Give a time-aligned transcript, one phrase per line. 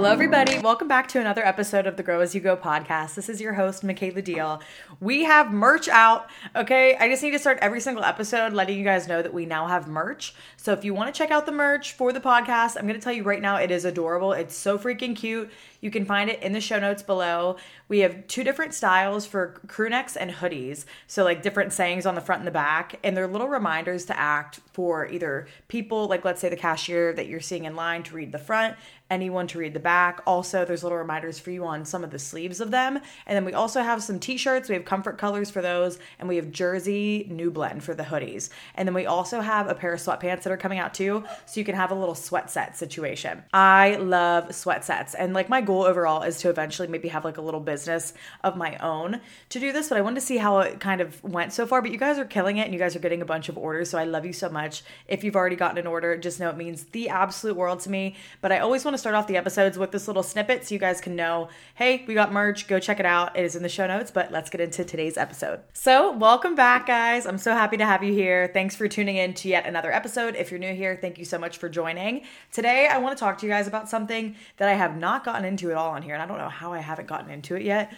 [0.00, 0.58] Hello, everybody.
[0.58, 3.16] Welcome back to another episode of the Grow As You Go podcast.
[3.16, 4.62] This is your host, Michaela Deal.
[4.98, 6.30] We have merch out.
[6.56, 6.96] Okay.
[6.96, 9.66] I just need to start every single episode letting you guys know that we now
[9.66, 10.34] have merch.
[10.56, 13.04] So if you want to check out the merch for the podcast, I'm going to
[13.04, 14.32] tell you right now, it is adorable.
[14.32, 15.50] It's so freaking cute.
[15.82, 17.56] You can find it in the show notes below.
[17.88, 20.86] We have two different styles for crew necks and hoodies.
[21.08, 22.98] So, like different sayings on the front and the back.
[23.02, 27.28] And they're little reminders to act for either people, like let's say the cashier that
[27.28, 28.76] you're seeing in line to read the front,
[29.10, 30.20] anyone to read the back.
[30.26, 32.96] Also, there's little reminders for you on some of the sleeves of them.
[33.26, 34.68] And then we also have some t shirts.
[34.68, 35.98] We have comfort colors for those.
[36.18, 38.50] And we have Jersey New Blend for the hoodies.
[38.74, 41.24] And then we also have a pair of sweatpants that are coming out too.
[41.46, 43.42] So you can have a little sweat set situation.
[43.52, 45.14] I love sweat sets.
[45.14, 48.14] And like my goal overall is to eventually maybe have like a little business
[48.44, 51.22] of my own to do this, but I wanted to see how it kind of
[51.24, 51.82] went so far.
[51.82, 53.90] But you guys are killing it and you guys are getting a bunch of orders.
[53.90, 54.82] So I love you so much.
[55.08, 58.14] If you've already gotten an order, just know it means the absolute world to me.
[58.40, 60.78] But I always want to start off the episodes with this little snippet so you
[60.78, 62.68] guys can know hey, we got merch.
[62.68, 63.36] Go check it out.
[63.36, 64.10] It is in the show notes.
[64.10, 65.60] But let's get into today's episode.
[65.72, 67.26] So, welcome back, guys.
[67.26, 68.50] I'm so happy to have you here.
[68.52, 70.36] Thanks for tuning in to yet another episode.
[70.36, 72.22] If you're new here, thank you so much for joining.
[72.52, 75.44] Today, I want to talk to you guys about something that I have not gotten
[75.44, 76.14] into at all on here.
[76.14, 77.92] And I don't know how I haven't gotten into it yet.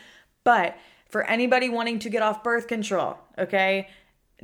[0.45, 0.77] But
[1.09, 3.89] for anybody wanting to get off birth control, okay?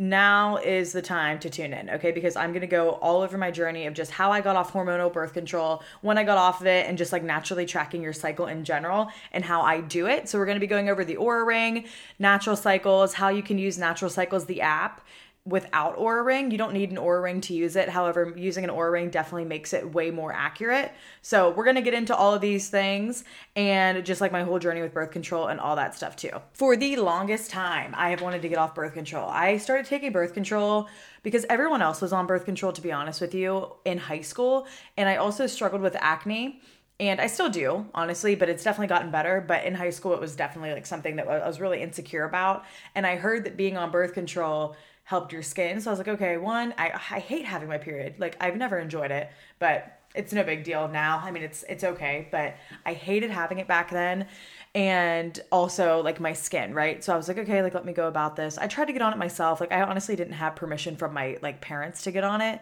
[0.01, 2.13] Now is the time to tune in, okay?
[2.13, 5.13] Because I'm gonna go all over my journey of just how I got off hormonal
[5.13, 8.47] birth control, when I got off of it, and just like naturally tracking your cycle
[8.47, 10.29] in general and how I do it.
[10.29, 11.85] So, we're gonna be going over the Oura Ring,
[12.21, 15.05] natural cycles, how you can use Natural Cycles, the app,
[15.45, 16.51] without Oura Ring.
[16.51, 17.89] You don't need an Oura Ring to use it.
[17.89, 20.93] However, using an Oura Ring definitely makes it way more accurate.
[21.23, 23.25] So, we're going to get into all of these things
[23.57, 26.33] and just like my whole journey with birth control and all that stuff too.
[26.53, 29.29] For the longest time, I have wanted to get off birth control.
[29.29, 30.89] I started taking birth control
[31.23, 34.67] because everyone else was on birth control to be honest with you in high school,
[34.97, 36.61] and I also struggled with acne
[37.01, 39.41] and I still do, honestly, but it's definitely gotten better.
[39.47, 42.65] But in high school, it was definitely like something that I was really insecure about.
[42.95, 44.75] And I heard that being on birth control
[45.09, 45.81] helped your skin.
[45.81, 48.17] So I was like, okay, one, I I hate having my period.
[48.19, 51.23] Like I've never enjoyed it, but it's no big deal now.
[51.25, 54.27] I mean, it's it's okay, but I hated having it back then.
[54.75, 57.03] And also like my skin, right?
[57.03, 58.59] So I was like, okay, like let me go about this.
[58.59, 59.63] I tried to get on it myself.
[59.63, 62.61] Like I honestly didn't have permission from my like parents to get on it.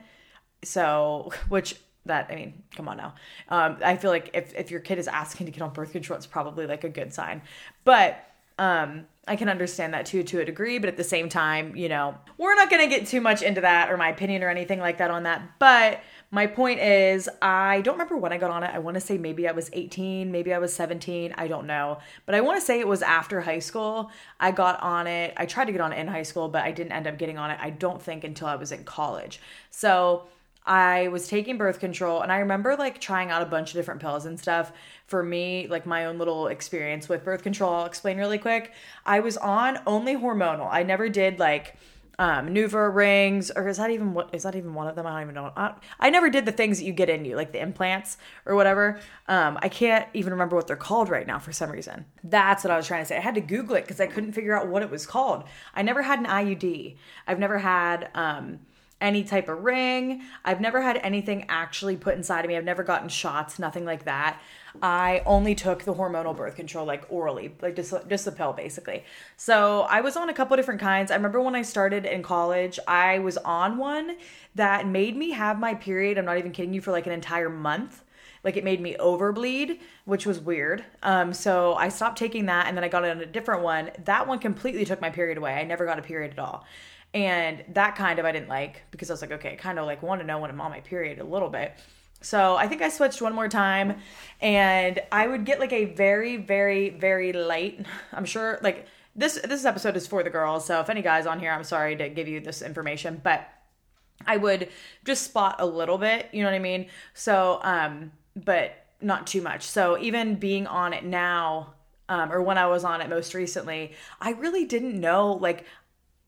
[0.62, 1.74] So, which
[2.04, 3.14] that I mean, come on now.
[3.48, 6.16] Um, I feel like if if your kid is asking to get on birth control,
[6.16, 7.42] it's probably like a good sign.
[7.82, 8.22] But
[8.56, 11.88] um I can understand that too to a degree, but at the same time, you
[11.88, 14.78] know, we're not going to get too much into that or my opinion or anything
[14.78, 15.58] like that on that.
[15.58, 16.00] But
[16.30, 18.70] my point is, I don't remember when I got on it.
[18.72, 21.98] I want to say maybe I was 18, maybe I was 17, I don't know.
[22.24, 24.10] But I want to say it was after high school.
[24.38, 25.34] I got on it.
[25.36, 27.38] I tried to get on it in high school, but I didn't end up getting
[27.38, 29.40] on it, I don't think, until I was in college.
[29.70, 30.26] So
[30.66, 34.00] I was taking birth control and I remember like trying out a bunch of different
[34.00, 34.72] pills and stuff
[35.06, 37.72] for me, like my own little experience with birth control.
[37.72, 38.72] I'll explain really quick.
[39.04, 40.68] I was on only hormonal.
[40.70, 41.76] I never did like
[42.18, 45.06] um Nuva rings or is that even what is that even one of them?
[45.06, 45.52] I don't even know.
[45.56, 48.56] I, I never did the things that you get in you, like the implants or
[48.56, 48.98] whatever.
[49.28, 52.06] Um, I can't even remember what they're called right now for some reason.
[52.24, 53.16] That's what I was trying to say.
[53.16, 55.44] I had to Google it because I couldn't figure out what it was called.
[55.74, 56.96] I never had an IUD.
[57.28, 58.58] I've never had um
[59.00, 60.22] any type of ring.
[60.44, 62.56] I've never had anything actually put inside of me.
[62.56, 64.40] I've never gotten shots, nothing like that.
[64.82, 69.04] I only took the hormonal birth control like orally, like just just a pill basically.
[69.36, 71.10] So I was on a couple different kinds.
[71.10, 74.16] I remember when I started in college, I was on one
[74.54, 76.18] that made me have my period.
[76.18, 78.02] I'm not even kidding you for like an entire month.
[78.44, 80.84] Like it made me overbleed, which was weird.
[81.02, 83.90] Um, so I stopped taking that, and then I got on a different one.
[84.04, 85.54] That one completely took my period away.
[85.54, 86.64] I never got a period at all.
[87.16, 90.02] And that kind of I didn't like because I was like, okay, kind of like
[90.02, 91.72] want to know when I'm on my period a little bit.
[92.20, 93.96] So I think I switched one more time
[94.42, 99.64] and I would get like a very, very, very light, I'm sure like this this
[99.64, 100.66] episode is for the girls.
[100.66, 103.48] So if any guys on here, I'm sorry to give you this information, but
[104.26, 104.68] I would
[105.06, 106.88] just spot a little bit, you know what I mean?
[107.14, 109.62] So um but not too much.
[109.62, 111.72] So even being on it now
[112.10, 115.64] um, or when I was on it most recently, I really didn't know like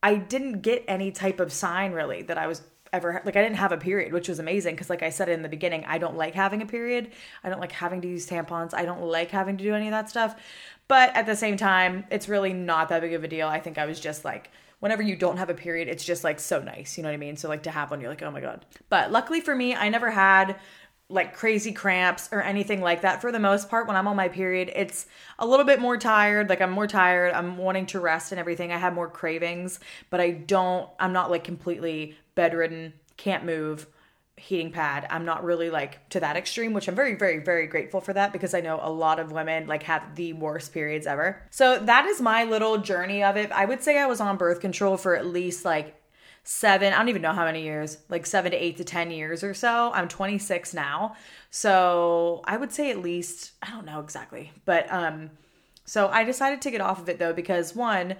[0.02, 2.62] I didn't get any type of sign really that I was
[2.92, 5.42] ever like I didn't have a period, which was amazing because like I said in
[5.42, 7.10] the beginning, I don't like having a period.
[7.44, 8.74] I don't like having to use tampons.
[8.74, 10.36] I don't like having to do any of that stuff.
[10.86, 13.48] But at the same time, it's really not that big of a deal.
[13.48, 14.50] I think I was just like
[14.80, 17.18] whenever you don't have a period, it's just like so nice, you know what I
[17.18, 17.36] mean?
[17.36, 19.88] So like to have one, you're like, "Oh my god." But luckily for me, I
[19.88, 20.56] never had
[21.10, 24.28] like crazy cramps or anything like that for the most part when i'm on my
[24.28, 25.06] period it's
[25.38, 28.72] a little bit more tired like i'm more tired i'm wanting to rest and everything
[28.72, 33.86] i have more cravings but i don't i'm not like completely bedridden can't move
[34.38, 35.06] heating pad.
[35.10, 38.32] I'm not really like to that extreme, which I'm very, very, very grateful for that
[38.32, 41.42] because I know a lot of women like have the worst periods ever.
[41.50, 43.50] So that is my little journey of it.
[43.52, 46.00] I would say I was on birth control for at least like
[46.50, 49.44] seven, I don't even know how many years, like seven to eight to 10 years
[49.44, 49.92] or so.
[49.92, 51.14] I'm 26 now.
[51.50, 55.28] So I would say at least, I don't know exactly, but, um,
[55.84, 58.14] so I decided to get off of it though because one,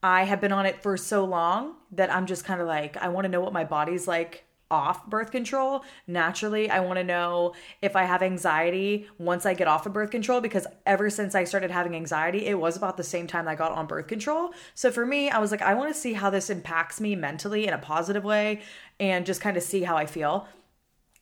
[0.00, 3.08] I have been on it for so long that I'm just kind of like, I
[3.08, 7.52] want to know what my body's like off birth control naturally i want to know
[7.82, 11.44] if i have anxiety once i get off of birth control because ever since i
[11.44, 14.90] started having anxiety it was about the same time i got on birth control so
[14.90, 17.74] for me i was like i want to see how this impacts me mentally in
[17.74, 18.60] a positive way
[18.98, 20.48] and just kind of see how i feel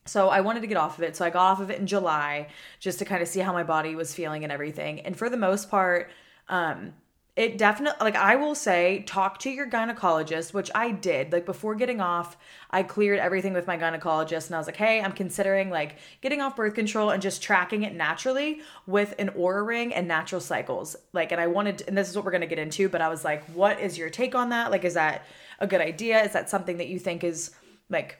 [0.06, 1.14] so I wanted to get off of it.
[1.14, 2.48] So I got off of it in July
[2.78, 5.00] just to kind of see how my body was feeling and everything.
[5.00, 6.10] And for the most part,
[6.48, 6.94] um,
[7.36, 11.32] it definitely like i will say talk to your gynecologist which i did.
[11.32, 12.36] Like before getting off
[12.70, 16.40] i cleared everything with my gynecologist and i was like hey i'm considering like getting
[16.40, 20.96] off birth control and just tracking it naturally with an Oura ring and natural cycles.
[21.12, 23.08] Like and i wanted and this is what we're going to get into but i
[23.08, 24.70] was like what is your take on that?
[24.70, 25.24] Like is that
[25.60, 26.22] a good idea?
[26.22, 27.52] Is that something that you think is
[27.88, 28.18] like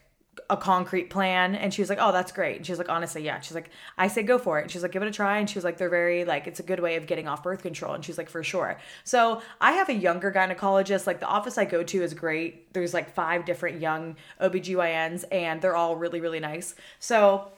[0.50, 2.56] a concrete plan and she was like oh that's great.
[2.56, 3.40] And she was like honestly yeah.
[3.40, 4.62] She's like i say go for it.
[4.62, 5.38] And she's like give it a try.
[5.38, 7.62] And she was like they're very like it's a good way of getting off birth
[7.62, 7.94] control.
[7.94, 8.78] And she's like for sure.
[9.04, 11.06] So i have a younger gynecologist.
[11.06, 12.72] Like the office i go to is great.
[12.72, 16.74] There's like five different young obgyns and they're all really really nice.
[16.98, 17.52] So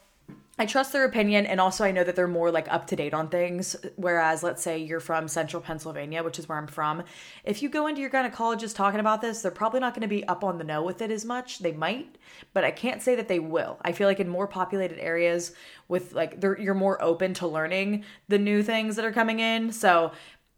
[0.59, 3.15] I trust their opinion and also I know that they're more like up to date
[3.15, 3.75] on things.
[3.97, 7.05] Whereas, let's say you're from central Pennsylvania, which is where I'm from.
[7.45, 10.27] If you go into your gynecologist talking about this, they're probably not going to be
[10.29, 11.61] up on the know with it as much.
[11.61, 12.19] They might,
[12.53, 13.79] but I can't say that they will.
[13.83, 15.53] I feel like in more populated areas
[15.89, 19.73] with like, you're more open to learning the new things that are coming in.
[19.73, 20.13] So,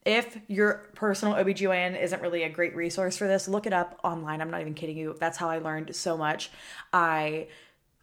[0.05, 4.43] if your personal OBGYN isn't really a great resource for this, look it up online.
[4.43, 5.17] I'm not even kidding you.
[5.19, 6.51] That's how I learned so much.
[6.93, 7.47] I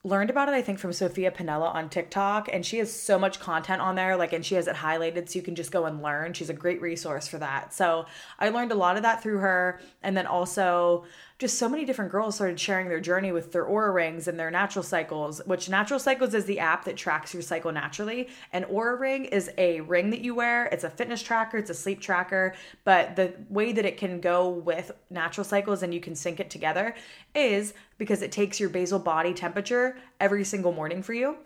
[0.04, 3.40] learned about it i think from sophia panella on tiktok and she has so much
[3.40, 6.02] content on there like and she has it highlighted so you can just go and
[6.02, 8.06] learn she's a great resource for that so
[8.40, 11.06] i learned a lot of that through her and then also
[11.42, 14.52] just so many different girls started sharing their journey with their Oura rings and their
[14.52, 18.30] natural cycles, which Natural Cycles is the app that tracks your cycle naturally.
[18.54, 20.68] And Oura Ring is a ring that you wear.
[20.68, 22.54] It's a fitness tracker, it's a sleep tracker.
[22.84, 26.52] But the way that it can go with Natural Cycles and you can sync it
[26.52, 26.94] together
[27.34, 31.38] is because it takes your basal body temperature every single morning for you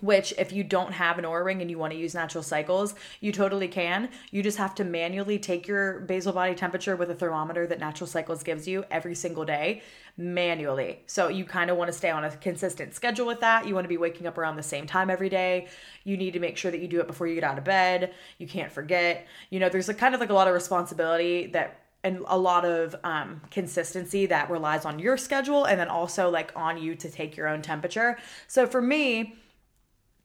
[0.00, 2.94] which if you don't have an Oura ring and you want to use natural cycles,
[3.20, 4.08] you totally can.
[4.32, 8.08] You just have to manually take your basal body temperature with a thermometer that natural
[8.08, 9.82] cycles gives you every single day
[10.16, 11.00] manually.
[11.06, 13.68] So you kind of want to stay on a consistent schedule with that.
[13.68, 15.68] You want to be waking up around the same time every day.
[16.02, 18.14] You need to make sure that you do it before you get out of bed.
[18.38, 19.26] You can't forget.
[19.50, 22.64] You know, there's a kind of like a lot of responsibility that and a lot
[22.64, 27.10] of um, consistency that relies on your schedule and then also like on you to
[27.10, 28.18] take your own temperature.
[28.46, 29.34] So for me,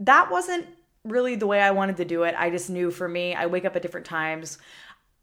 [0.01, 0.67] that wasn't
[1.05, 2.35] really the way I wanted to do it.
[2.37, 4.57] I just knew for me, I wake up at different times.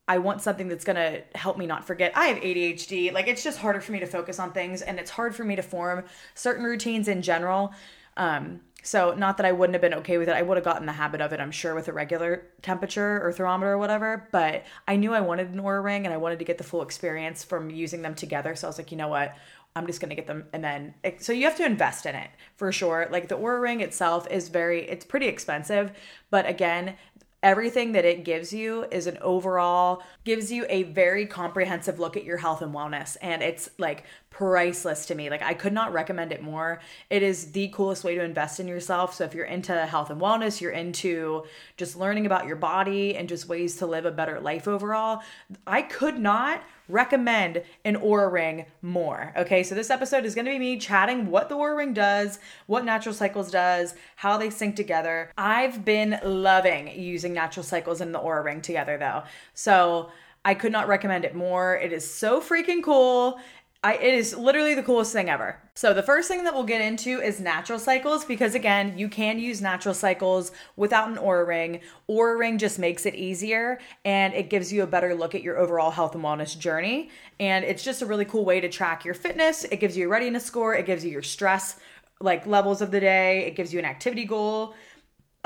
[0.08, 2.12] I want something that's to help me not forget.
[2.14, 3.12] I have ADHD.
[3.12, 5.56] Like it's just harder for me to focus on things and it's hard for me
[5.56, 6.05] to form
[6.35, 7.75] certain routines in general.
[8.17, 10.36] Um, so not that I wouldn't have been okay with it.
[10.36, 13.32] I would have gotten the habit of it, I'm sure, with a regular temperature or
[13.32, 14.28] thermometer or whatever.
[14.30, 16.82] But I knew I wanted an Oura ring and I wanted to get the full
[16.82, 18.54] experience from using them together.
[18.54, 19.34] So I was like, you know what?
[19.74, 22.30] I'm just going to get them and then so you have to invest in it
[22.56, 23.08] for sure.
[23.10, 25.93] Like the Oura ring itself is very it's pretty expensive,
[26.31, 26.94] but again,
[27.43, 32.24] everything that it gives you is an overall gives you a very comprehensive look at
[32.24, 34.05] your health and wellness and it's like
[34.36, 36.78] priceless to me like i could not recommend it more
[37.08, 40.20] it is the coolest way to invest in yourself so if you're into health and
[40.20, 41.43] wellness you're into
[41.78, 45.22] just learning about your body and just ways to live a better life overall
[45.66, 49.32] i could not recommend an Oura Ring more.
[49.36, 52.38] Okay, so this episode is going to be me chatting what the Oura Ring does,
[52.66, 55.32] what Natural Cycles does, how they sync together.
[55.36, 59.24] I've been loving using Natural Cycles and the Oura Ring together though.
[59.52, 60.10] So
[60.46, 61.76] I could not recommend it more.
[61.76, 63.40] It is so freaking cool.
[63.86, 65.60] I, it is literally the coolest thing ever.
[65.74, 69.38] So, the first thing that we'll get into is natural cycles because, again, you can
[69.38, 71.78] use natural cycles without an Oura ring.
[72.10, 75.56] Oura ring just makes it easier and it gives you a better look at your
[75.56, 77.10] overall health and wellness journey.
[77.38, 79.62] And it's just a really cool way to track your fitness.
[79.62, 81.76] It gives you a readiness score, it gives you your stress
[82.19, 84.74] like levels of the day, it gives you an activity goal.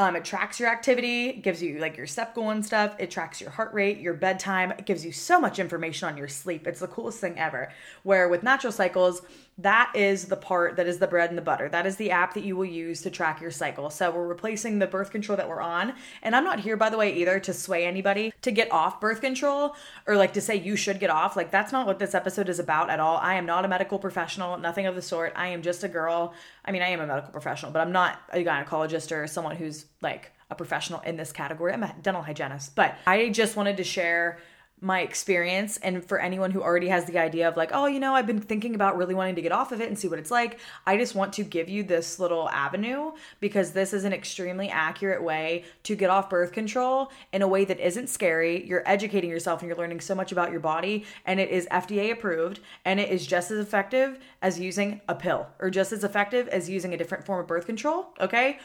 [0.00, 2.96] Um, it tracks your activity, gives you like your step goal and stuff.
[2.98, 4.70] It tracks your heart rate, your bedtime.
[4.70, 6.66] It gives you so much information on your sleep.
[6.66, 7.70] It's the coolest thing ever.
[8.02, 9.20] Where with natural cycles,
[9.62, 11.68] that is the part that is the bread and the butter.
[11.68, 13.90] That is the app that you will use to track your cycle.
[13.90, 15.94] So we're replacing the birth control that we're on.
[16.22, 19.20] And I'm not here, by the way, either to sway anybody to get off birth
[19.20, 19.74] control
[20.06, 21.36] or like to say you should get off.
[21.36, 23.18] Like, that's not what this episode is about at all.
[23.18, 25.32] I am not a medical professional, nothing of the sort.
[25.36, 26.34] I am just a girl.
[26.64, 29.86] I mean, I am a medical professional, but I'm not a gynecologist or someone who's
[30.00, 31.72] like a professional in this category.
[31.72, 32.74] I'm a dental hygienist.
[32.74, 34.38] But I just wanted to share
[34.80, 38.14] my experience and for anyone who already has the idea of like oh you know
[38.14, 40.30] i've been thinking about really wanting to get off of it and see what it's
[40.30, 44.68] like i just want to give you this little avenue because this is an extremely
[44.68, 48.66] accurate way to get off birth control in a way that isn't scary.
[48.66, 52.12] You're educating yourself and you're learning so much about your body and it is fda
[52.12, 56.48] approved and it is just as effective as using a pill or just as effective
[56.48, 58.58] as using a different form of birth control okay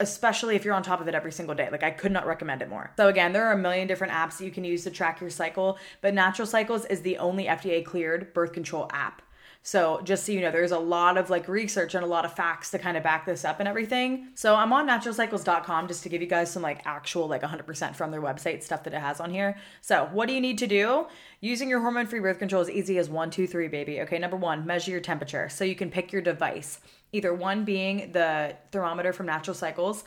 [0.00, 1.68] especially if you're on top of it every single day.
[1.70, 2.92] Like I could not recommend it more.
[2.96, 5.30] So again, there are a million different apps that you can use to track your
[5.30, 9.22] cycle, but Natural Cycles is the only FDA cleared birth control app.
[9.62, 12.32] So just so you know, there's a lot of like research and a lot of
[12.32, 14.28] facts to kind of back this up and everything.
[14.34, 18.10] So I'm on naturalcycles.com just to give you guys some like actual like 100% from
[18.10, 19.58] their website stuff that it has on here.
[19.80, 21.06] So what do you need to do?
[21.40, 24.00] Using your hormone-free birth control is easy as one, two, three, baby.
[24.02, 25.48] Okay, number one, measure your temperature.
[25.48, 26.78] So you can pick your device.
[27.12, 30.04] Either one being the thermometer from Natural Cycles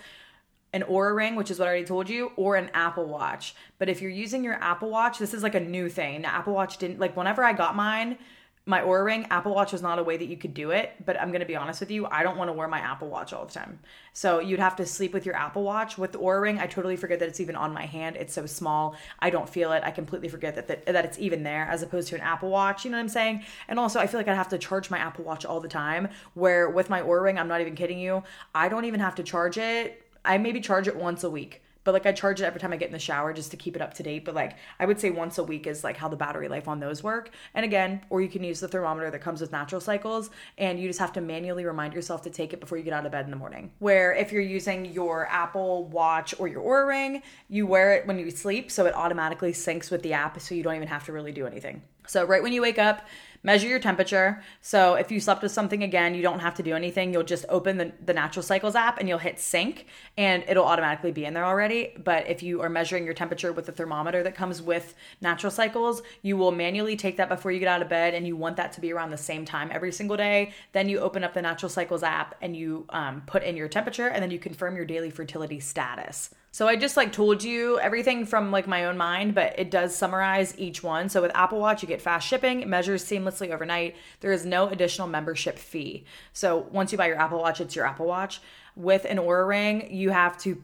[0.73, 3.55] an Oura ring, which is what I already told you, or an Apple Watch.
[3.77, 6.21] But if you're using your Apple Watch, this is like a new thing.
[6.21, 8.17] The Apple Watch didn't like whenever I got mine,
[8.65, 11.19] my Oura ring, Apple Watch was not a way that you could do it, but
[11.19, 13.45] I'm gonna be honest with you, I don't want to wear my Apple Watch all
[13.45, 13.79] the time.
[14.13, 15.97] So you'd have to sleep with your Apple Watch.
[15.97, 18.17] With the Oura ring, I totally forget that it's even on my hand.
[18.17, 19.83] It's so small, I don't feel it.
[19.83, 22.85] I completely forget that that, that it's even there, as opposed to an Apple Watch.
[22.85, 23.43] You know what I'm saying?
[23.67, 26.09] And also, I feel like I'd have to charge my Apple Watch all the time.
[26.35, 29.23] Where with my Oura ring, I'm not even kidding you, I don't even have to
[29.23, 30.03] charge it.
[30.23, 32.77] I maybe charge it once a week but like I charge it every time I
[32.77, 34.25] get in the shower just to keep it up to date.
[34.25, 36.79] But like I would say once a week is like how the battery life on
[36.79, 37.31] those work.
[37.53, 40.87] And again, or you can use the thermometer that comes with natural cycles and you
[40.87, 43.25] just have to manually remind yourself to take it before you get out of bed
[43.25, 43.71] in the morning.
[43.79, 48.19] Where if you're using your Apple Watch or your Oura Ring, you wear it when
[48.19, 51.11] you sleep so it automatically syncs with the app so you don't even have to
[51.11, 51.81] really do anything.
[52.07, 53.07] So right when you wake up,
[53.43, 54.43] measure your temperature.
[54.61, 57.13] So if you slept with something again, you don't have to do anything.
[57.13, 61.11] You'll just open the, the Natural Cycles app and you'll hit sync and it'll automatically
[61.11, 61.93] be in there already.
[62.03, 66.01] But if you are measuring your temperature with the thermometer that comes with Natural Cycles,
[66.21, 68.73] you will manually take that before you get out of bed and you want that
[68.73, 70.53] to be around the same time every single day.
[70.73, 74.07] Then you open up the Natural Cycles app and you um, put in your temperature
[74.07, 76.29] and then you confirm your daily fertility status.
[76.53, 79.95] So I just like told you everything from like my own mind, but it does
[79.95, 81.07] summarize each one.
[81.07, 83.95] So with Apple Watch, you get fast shipping, it measures seamlessly overnight.
[84.19, 86.03] There is no additional membership fee.
[86.33, 88.41] So once you buy your Apple Watch, it's your Apple Watch.
[88.75, 90.61] With an Oura Ring, you have to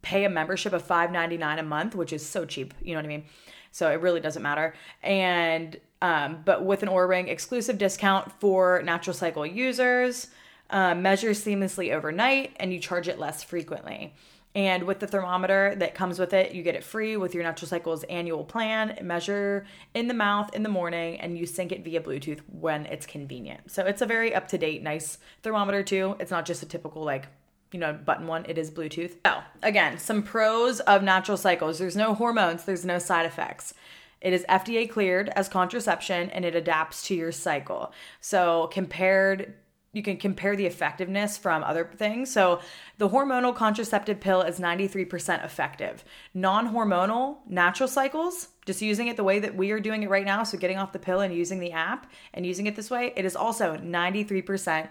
[0.00, 2.72] pay a membership of $5.99 a month, which is so cheap.
[2.80, 3.24] You know what I mean?
[3.70, 4.74] So it really doesn't matter.
[5.02, 10.28] And um, but with an Oura Ring, exclusive discount for Natural Cycle users,
[10.70, 14.14] uh, measures seamlessly overnight, and you charge it less frequently.
[14.58, 17.68] And with the thermometer that comes with it, you get it free with your Natural
[17.68, 18.98] Cycles annual plan.
[19.02, 23.06] Measure in the mouth in the morning and you sync it via Bluetooth when it's
[23.06, 23.70] convenient.
[23.70, 26.16] So it's a very up to date, nice thermometer too.
[26.18, 27.28] It's not just a typical like
[27.70, 29.12] you know, button one, it is Bluetooth.
[29.24, 33.74] So, again, some pros of natural cycles there's no hormones, there's no side effects.
[34.20, 37.92] It is FDA cleared as contraception and it adapts to your cycle.
[38.20, 39.54] So, compared
[39.92, 42.30] you can compare the effectiveness from other things.
[42.30, 42.60] So,
[42.98, 46.04] the hormonal contraceptive pill is 93% effective.
[46.34, 50.26] Non hormonal natural cycles, just using it the way that we are doing it right
[50.26, 53.12] now, so getting off the pill and using the app and using it this way,
[53.16, 54.88] it is also 93%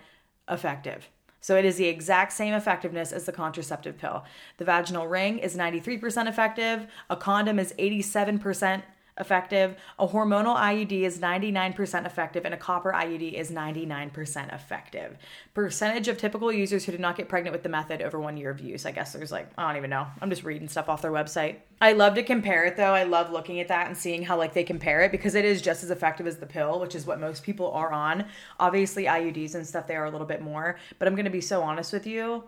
[0.49, 1.09] effective.
[1.41, 4.25] So it is the exact same effectiveness as the contraceptive pill.
[4.57, 8.81] The vaginal ring is 93% effective, a condom is 87%
[9.19, 9.75] effective.
[9.99, 15.17] A hormonal IUD is 99% effective, and a copper IUD is 99% effective.
[15.53, 18.49] Percentage of typical users who did not get pregnant with the method over one year
[18.49, 18.85] of use.
[18.85, 20.07] I guess there's like, I don't even know.
[20.21, 21.57] I'm just reading stuff off their website.
[21.79, 22.93] I love to compare it though.
[22.93, 25.61] I love looking at that and seeing how like they compare it because it is
[25.61, 28.25] just as effective as the pill, which is what most people are on.
[28.59, 31.41] Obviously, IUDs and stuff, they are a little bit more, but I'm going to be
[31.41, 32.45] so honest with you.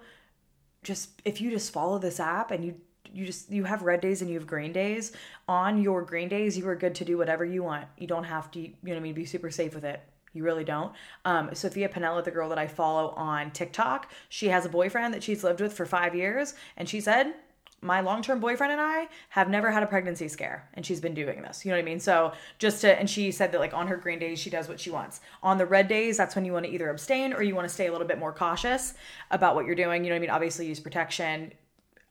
[0.81, 2.75] Just if you just follow this app and you
[3.13, 5.11] you just you have red days and you have green days
[5.47, 8.49] on your green days you are good to do whatever you want you don't have
[8.51, 10.01] to you know what i mean be super safe with it
[10.33, 10.93] you really don't
[11.25, 15.23] um, sophia panella the girl that i follow on tiktok she has a boyfriend that
[15.23, 17.33] she's lived with for five years and she said
[17.81, 21.41] my long-term boyfriend and I have never had a pregnancy scare and she's been doing
[21.41, 21.63] this.
[21.63, 21.99] You know what I mean?
[21.99, 24.79] So just to and she said that like on her green days she does what
[24.79, 25.21] she wants.
[25.43, 27.73] On the red days that's when you want to either abstain or you want to
[27.73, 28.95] stay a little bit more cautious
[29.31, 30.03] about what you're doing.
[30.03, 30.29] You know what I mean?
[30.29, 31.53] Obviously use protection,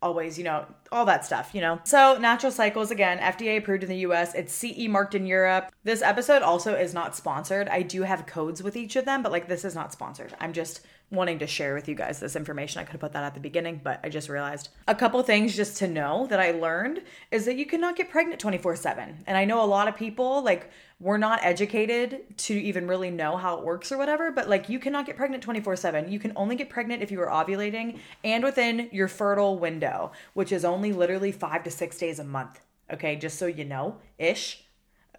[0.01, 1.81] always, you know, all that stuff, you know.
[1.85, 5.73] So, natural cycles again, FDA approved in the US, it's CE marked in Europe.
[5.85, 7.69] This episode also is not sponsored.
[7.69, 10.35] I do have codes with each of them, but like this is not sponsored.
[10.41, 12.81] I'm just wanting to share with you guys this information.
[12.81, 14.69] I could have put that at the beginning, but I just realized.
[14.87, 18.41] A couple things just to know that I learned is that you cannot get pregnant
[18.41, 19.25] 24 7.
[19.27, 23.37] And I know a lot of people, like, we're not educated to even really know
[23.37, 26.11] how it works or whatever, but like, you cannot get pregnant 24 7.
[26.11, 30.51] You can only get pregnant if you are ovulating and within your fertile window, which
[30.51, 32.61] is only literally five to six days a month.
[32.93, 34.65] Okay, just so you know ish.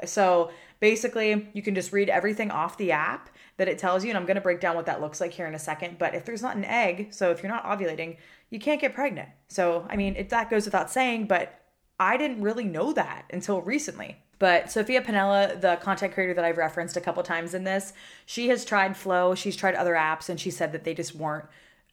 [0.06, 4.10] So basically, you can just read everything off the app that it tells you.
[4.10, 5.98] And I'm to break down what that looks like here in a second.
[5.98, 8.18] But if there's not an egg, so if you're not ovulating,
[8.50, 9.30] you can't get pregnant.
[9.48, 11.62] So, I mean, it, that goes without saying, but
[12.00, 14.18] I didn't really know that until recently.
[14.40, 17.94] But Sophia Panella, the content creator that I've referenced a couple times in this,
[18.26, 21.46] she has tried Flo, she's tried other apps, and she said that they just weren't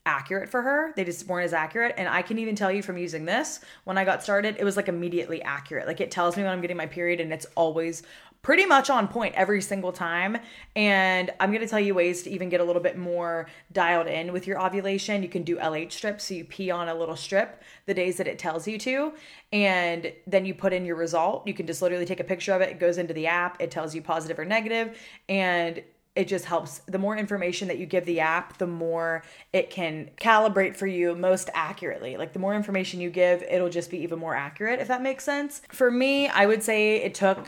[0.07, 0.93] accurate for her.
[0.95, 1.93] They just weren't as accurate.
[1.97, 4.77] And I can even tell you from using this, when I got started, it was
[4.77, 5.85] like immediately accurate.
[5.85, 8.03] Like it tells me when I'm getting my period and it's always
[8.47, 10.37] pretty much on point every single time.
[10.73, 14.07] And I'm going to tell you ways to even get a little bit more dialed
[14.07, 15.21] in with your ovulation.
[15.21, 16.23] You can do LH strips.
[16.23, 19.11] So you pee on a little strip the days that it tells you to.
[19.51, 21.45] And then you put in your result.
[21.45, 22.69] You can just literally take a picture of it.
[22.69, 23.61] It goes into the app.
[23.61, 25.83] It tells you positive or negative, And
[26.17, 26.79] it just helps.
[26.87, 29.23] The more information that you give the app, the more
[29.53, 32.17] it can calibrate for you most accurately.
[32.17, 35.23] Like the more information you give, it'll just be even more accurate, if that makes
[35.23, 35.61] sense.
[35.69, 37.47] For me, I would say it took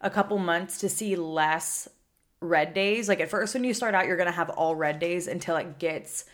[0.00, 1.88] a couple months to see less
[2.40, 3.08] red days.
[3.08, 5.78] Like at first, when you start out, you're to have all red days until it
[5.78, 6.24] gets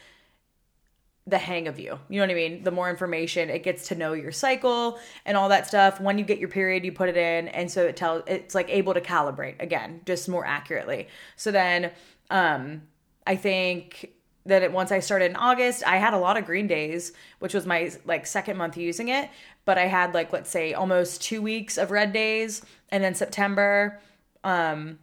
[1.26, 1.98] the hang of you.
[2.08, 2.62] You know what I mean?
[2.62, 6.00] The more information, it gets to know your cycle and all that stuff.
[6.00, 8.70] When you get your period, you put it in and so it tells it's like
[8.70, 11.08] able to calibrate again, just more accurately.
[11.34, 11.90] So then
[12.30, 12.82] um
[13.26, 14.12] I think
[14.44, 17.52] that it, once I started in August, I had a lot of green days, which
[17.52, 19.28] was my like second month using it,
[19.66, 24.00] but I had like let's say almost 2 weeks of red days and then September
[24.42, 24.98] um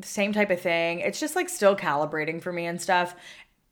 [0.00, 1.00] same type of thing.
[1.00, 3.14] It's just like still calibrating for me and stuff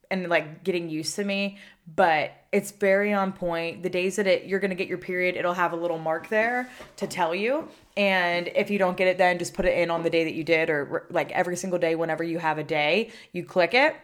[0.09, 1.57] and like getting used to me,
[1.95, 3.81] but it's very on point.
[3.81, 6.69] The days that it you're to get your period, it'll have a little mark there
[6.97, 7.67] to tell you.
[7.97, 10.33] And if you don't get it then just put it in on the day that
[10.33, 13.95] you did or like every single day whenever you have a day, you click it.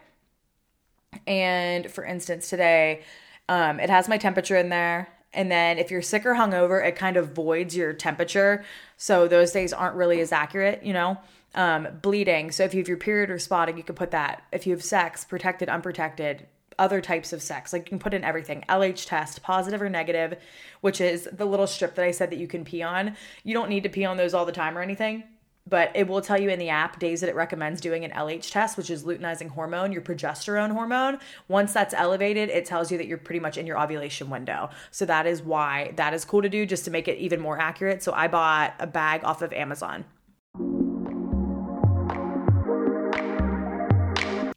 [1.26, 3.02] And for instance, today
[3.48, 5.08] um, it has my temperature in there.
[5.32, 8.64] And then if you're sick or hungover, it kind of voids your temperature.
[8.96, 11.18] So those days aren't really as accurate, you know?
[11.54, 12.50] Um, bleeding.
[12.50, 14.42] So if you have your period or spotting, you can put that.
[14.52, 16.46] If you have sex, protected, unprotected,
[16.78, 20.38] other types of sex, like you can put in everything LH test, positive or negative,
[20.80, 23.16] which is the little strip that I said that you can pee on.
[23.42, 25.24] You don't need to pee on those all the time or anything
[25.68, 28.50] but it will tell you in the app days that it recommends doing an LH
[28.50, 31.18] test, which is luteinizing hormone, your progesterone hormone.
[31.48, 34.70] Once that's elevated, it tells you that you're pretty much in your ovulation window.
[34.90, 37.58] So that is why that is cool to do just to make it even more
[37.58, 38.02] accurate.
[38.02, 40.04] So I bought a bag off of Amazon.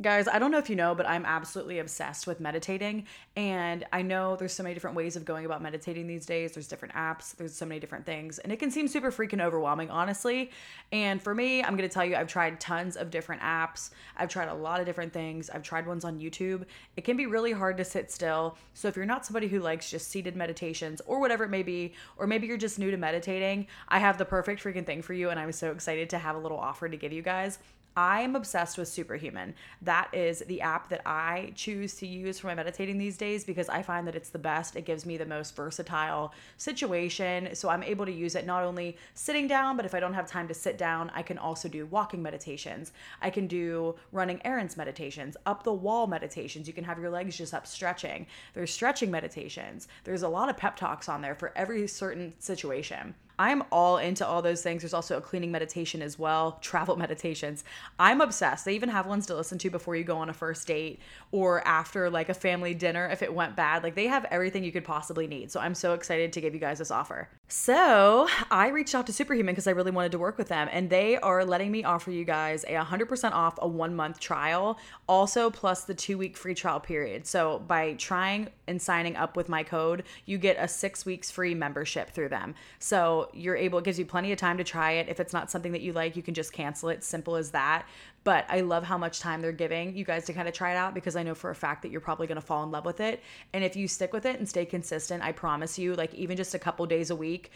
[0.01, 3.05] Guys, I don't know if you know, but I'm absolutely obsessed with meditating.
[3.35, 6.53] And I know there's so many different ways of going about meditating these days.
[6.53, 8.39] There's different apps, there's so many different things.
[8.39, 10.49] And it can seem super freaking overwhelming, honestly.
[10.91, 13.91] And for me, I'm going to tell you, I've tried tons of different apps.
[14.17, 15.51] I've tried a lot of different things.
[15.51, 16.65] I've tried ones on YouTube.
[16.97, 18.57] It can be really hard to sit still.
[18.73, 21.93] So if you're not somebody who likes just seated meditations or whatever it may be,
[22.17, 25.29] or maybe you're just new to meditating, I have the perfect freaking thing for you.
[25.29, 27.59] And I'm so excited to have a little offer to give you guys.
[27.95, 29.53] I am obsessed with Superhuman.
[29.81, 33.67] That is the app that I choose to use for my meditating these days because
[33.67, 34.77] I find that it's the best.
[34.77, 37.53] It gives me the most versatile situation.
[37.53, 40.25] So I'm able to use it not only sitting down, but if I don't have
[40.25, 42.93] time to sit down, I can also do walking meditations.
[43.21, 46.67] I can do running errands meditations, up the wall meditations.
[46.67, 48.25] You can have your legs just up stretching.
[48.53, 49.89] There's stretching meditations.
[50.05, 53.15] There's a lot of pep talks on there for every certain situation.
[53.41, 54.83] I'm all into all those things.
[54.83, 57.63] There's also a cleaning meditation as well, travel meditations.
[57.97, 58.65] I'm obsessed.
[58.65, 60.99] They even have ones to listen to before you go on a first date
[61.31, 63.81] or after like a family dinner if it went bad.
[63.81, 65.51] Like they have everything you could possibly need.
[65.51, 67.29] So I'm so excited to give you guys this offer.
[67.53, 70.89] So I reached out to Superhuman because I really wanted to work with them, and
[70.89, 75.49] they are letting me offer you guys a 100% off a one month trial, also
[75.49, 77.27] plus the two week free trial period.
[77.27, 81.53] So by trying and signing up with my code, you get a six weeks free
[81.53, 82.55] membership through them.
[82.79, 85.09] So you're able, it gives you plenty of time to try it.
[85.09, 87.03] If it's not something that you like, you can just cancel it.
[87.03, 87.85] Simple as that.
[88.23, 90.77] But I love how much time they're giving you guys to kind of try it
[90.77, 92.85] out because I know for a fact that you're probably going to fall in love
[92.85, 93.23] with it.
[93.53, 96.53] And if you stick with it and stay consistent, I promise you, like even just
[96.53, 97.51] a couple days a week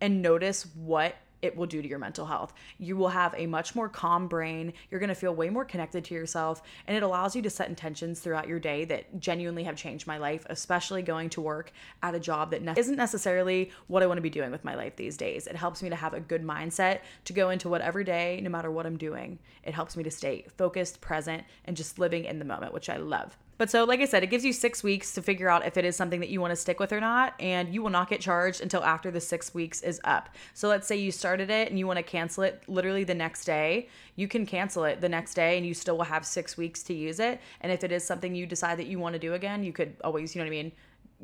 [0.00, 2.52] and notice what it will do to your mental health.
[2.78, 4.72] You will have a much more calm brain.
[4.90, 6.62] You're going to feel way more connected to yourself.
[6.86, 10.18] And it allows you to set intentions throughout your day that genuinely have changed my
[10.18, 11.72] life, especially going to work
[12.02, 14.96] at a job that isn't necessarily what I want to be doing with my life
[14.96, 15.46] these days.
[15.46, 18.70] It helps me to have a good mindset to go into whatever day, no matter
[18.70, 19.38] what I'm doing.
[19.62, 22.96] It helps me to stay focused, present, and just living in the moment, which I
[22.96, 23.36] love.
[23.60, 25.84] But so, like I said, it gives you six weeks to figure out if it
[25.84, 27.34] is something that you want to stick with or not.
[27.38, 30.30] And you will not get charged until after the six weeks is up.
[30.54, 33.44] So, let's say you started it and you want to cancel it literally the next
[33.44, 33.90] day.
[34.16, 36.94] You can cancel it the next day and you still will have six weeks to
[36.94, 37.38] use it.
[37.60, 39.94] And if it is something you decide that you want to do again, you could
[40.02, 40.72] always, you know what I mean?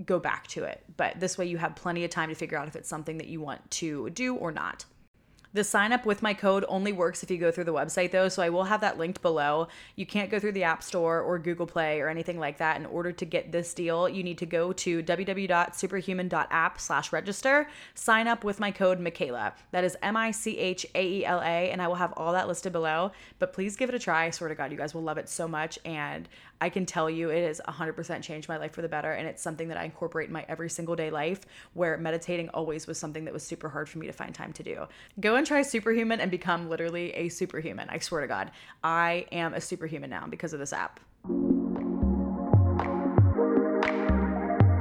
[0.05, 0.85] Go back to it.
[0.99, 3.29] But this way, you have plenty of time to figure out if it's something that
[3.29, 4.85] you want to do or not.
[5.57, 8.29] The sign up with my code only works if you go through the website though,
[8.29, 9.69] so I will have that linked below.
[9.95, 12.77] You can't go through the App Store or Google Play or anything like that.
[12.77, 18.29] In order to get this deal, you need to go to www.superhuman.app slash register, sign
[18.29, 19.55] up with my code Michaela.
[19.71, 23.13] That is M-I-C-H-A-E-L-A, and I will have all that listed below.
[23.39, 24.27] But please give it a try.
[24.27, 25.79] I swear to God, you guys will love it so much.
[25.87, 26.29] And
[26.61, 29.13] I can tell you it has 100% changed my life for the better.
[29.13, 31.41] And it's something that I incorporate in my every single day life
[31.75, 34.63] where meditating always was something that was super hard for me to find time to
[34.63, 34.87] do.
[35.21, 37.89] Go and try Superhuman and become literally a superhuman.
[37.91, 38.51] I swear to God,
[38.83, 41.01] I am a superhuman now because of this app.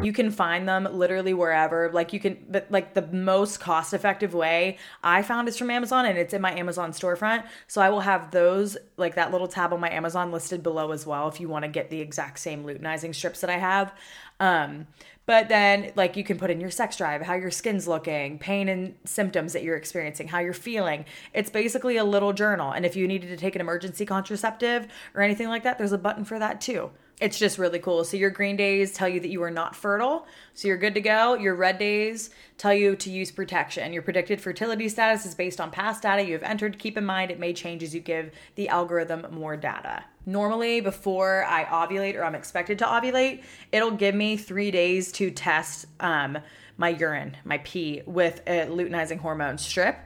[0.05, 4.33] You can find them literally wherever like you can but like the most cost effective
[4.33, 8.01] way i found is from amazon and it's in my amazon storefront so i will
[8.01, 11.49] have those like that little tab on my amazon listed below as well if you
[11.49, 13.93] want to get the exact same luteinizing strips that i have
[14.39, 14.85] um
[15.27, 18.69] but then, like, you can put in your sex drive, how your skin's looking, pain
[18.69, 21.05] and symptoms that you're experiencing, how you're feeling.
[21.33, 22.71] It's basically a little journal.
[22.71, 25.97] And if you needed to take an emergency contraceptive or anything like that, there's a
[25.97, 26.91] button for that too
[27.21, 28.03] it's just really cool.
[28.03, 31.01] So your green days tell you that you are not fertile, so you're good to
[31.01, 31.35] go.
[31.35, 33.93] Your red days tell you to use protection.
[33.93, 36.77] Your predicted fertility status is based on past data you have entered.
[36.77, 40.03] Keep in mind it may change as you give the algorithm more data.
[40.25, 45.31] Normally, before I ovulate or I'm expected to ovulate, it'll give me three days to
[45.31, 46.37] test um,
[46.77, 49.97] my urine, my pee, with a luteinizing hormone strip.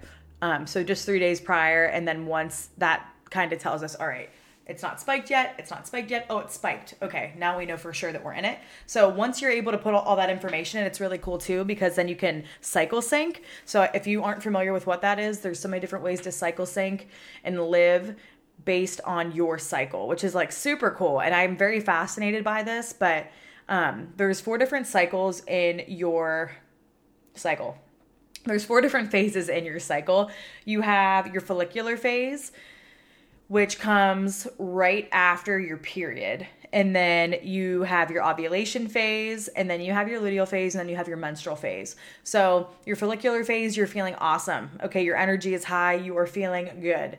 [0.42, 4.08] Um, so just three days prior, and then once that kind of tells us, all
[4.08, 4.30] right,
[4.70, 5.56] it's not spiked yet.
[5.58, 6.28] It's not spiked yet.
[6.30, 6.94] Oh, it's spiked.
[7.02, 8.60] Okay, now we know for sure that we're in it.
[8.86, 11.96] So once you're able to put all that information in, it's really cool too because
[11.96, 13.42] then you can cycle sync.
[13.66, 16.32] So if you aren't familiar with what that is, there's so many different ways to
[16.32, 17.08] cycle sync
[17.44, 18.16] and live
[18.64, 21.20] based on your cycle, which is like super cool.
[21.20, 23.28] And I'm very fascinated by this, but
[23.68, 26.52] um, there's four different cycles in your
[27.34, 27.78] cycle.
[28.46, 30.30] There's four different phases in your cycle.
[30.66, 32.52] You have your follicular phase,
[33.50, 36.48] which comes right after your period.
[36.72, 40.80] And then you have your ovulation phase, and then you have your luteal phase, and
[40.80, 41.96] then you have your menstrual phase.
[42.24, 44.70] So, your follicular phase, you're feeling awesome.
[44.84, 47.18] Okay, your energy is high, you are feeling good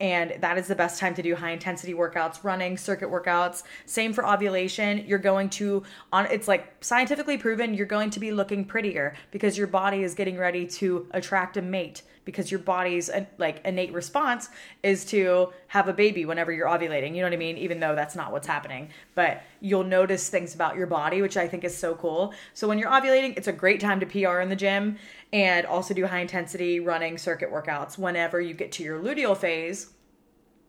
[0.00, 4.12] and that is the best time to do high intensity workouts running circuit workouts same
[4.12, 8.64] for ovulation you're going to on it's like scientifically proven you're going to be looking
[8.64, 13.24] prettier because your body is getting ready to attract a mate because your body's uh,
[13.38, 14.50] like innate response
[14.82, 17.94] is to have a baby whenever you're ovulating you know what i mean even though
[17.94, 21.74] that's not what's happening but you'll notice things about your body which i think is
[21.74, 24.98] so cool so when you're ovulating it's a great time to pr in the gym
[25.32, 29.88] and also do high intensity running circuit workouts whenever you get to your luteal phase,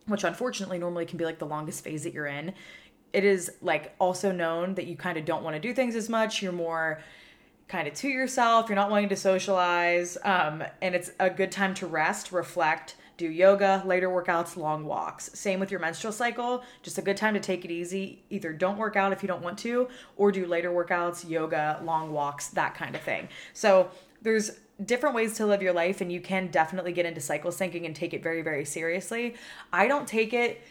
[0.07, 2.53] which unfortunately normally can be like the longest phase that you're in.
[3.13, 6.09] It is like also known that you kind of don't want to do things as
[6.09, 6.41] much.
[6.41, 7.01] You're more
[7.67, 8.69] kind of to yourself.
[8.69, 10.17] You're not wanting to socialize.
[10.23, 15.31] Um, and it's a good time to rest, reflect, do yoga, later workouts, long walks.
[15.33, 18.23] Same with your menstrual cycle, just a good time to take it easy.
[18.29, 22.11] Either don't work out if you don't want to, or do later workouts, yoga, long
[22.11, 23.27] walks, that kind of thing.
[23.53, 23.89] So
[24.21, 24.51] there's
[24.85, 27.95] different ways to live your life and you can definitely get into cycle syncing and
[27.95, 29.33] take it very very seriously
[29.73, 30.61] i don't take it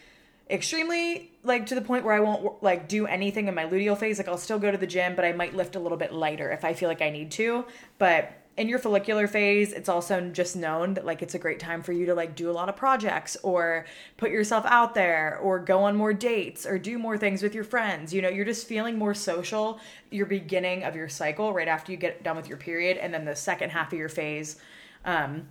[0.48, 4.18] extremely like to the point where i won't like do anything in my luteal phase
[4.18, 6.52] like i'll still go to the gym but i might lift a little bit lighter
[6.52, 7.64] if i feel like i need to
[7.98, 11.82] but in your follicular phase, it's also just known that like it's a great time
[11.82, 13.84] for you to like do a lot of projects or
[14.16, 17.64] put yourself out there or go on more dates or do more things with your
[17.64, 18.14] friends.
[18.14, 19.78] You know, you're just feeling more social.
[20.10, 23.26] Your beginning of your cycle right after you get done with your period, and then
[23.26, 24.56] the second half of your phase,
[25.04, 25.48] um,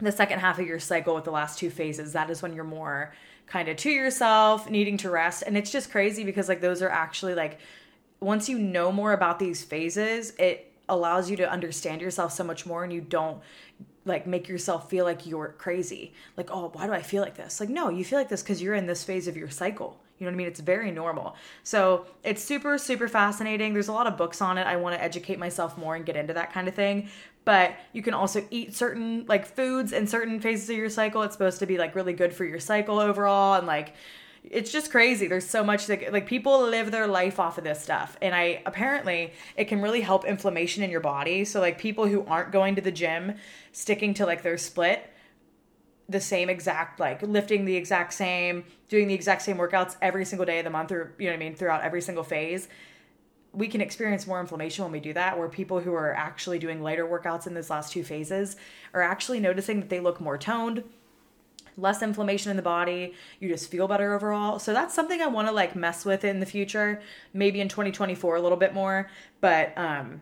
[0.00, 2.64] the second half of your cycle with the last two phases, that is when you're
[2.64, 3.12] more
[3.52, 5.44] kind of to yourself, needing to rest.
[5.46, 7.58] And it's just crazy because like those are actually like
[8.18, 12.64] once you know more about these phases, it allows you to understand yourself so much
[12.64, 13.40] more and you don't
[14.04, 17.60] like make yourself feel like you're crazy like oh why do i feel like this
[17.60, 20.26] like no you feel like this because you're in this phase of your cycle You
[20.26, 20.46] know what I mean?
[20.46, 21.34] It's very normal.
[21.64, 23.72] So it's super, super fascinating.
[23.72, 24.68] There's a lot of books on it.
[24.68, 27.08] I want to educate myself more and get into that kind of thing.
[27.44, 31.22] But you can also eat certain like foods in certain phases of your cycle.
[31.22, 33.94] It's supposed to be like really good for your cycle overall and like
[34.44, 35.28] it's just crazy.
[35.28, 38.16] There's so much that like people live their life off of this stuff.
[38.20, 41.44] And I apparently it can really help inflammation in your body.
[41.44, 43.36] So like people who aren't going to the gym,
[43.70, 45.08] sticking to like their split,
[46.08, 50.44] the same exact like lifting the exact same, doing the exact same workouts every single
[50.44, 52.68] day of the month or you know what I mean, throughout every single phase.
[53.52, 56.82] We can experience more inflammation when we do that, where people who are actually doing
[56.82, 58.56] lighter workouts in those last two phases
[58.94, 60.84] are actually noticing that they look more toned,
[61.76, 64.58] less inflammation in the body you just feel better overall.
[64.58, 67.00] So that's something i want to like mess with in the future
[67.32, 69.10] maybe in 2024 a little bit more
[69.40, 70.20] but um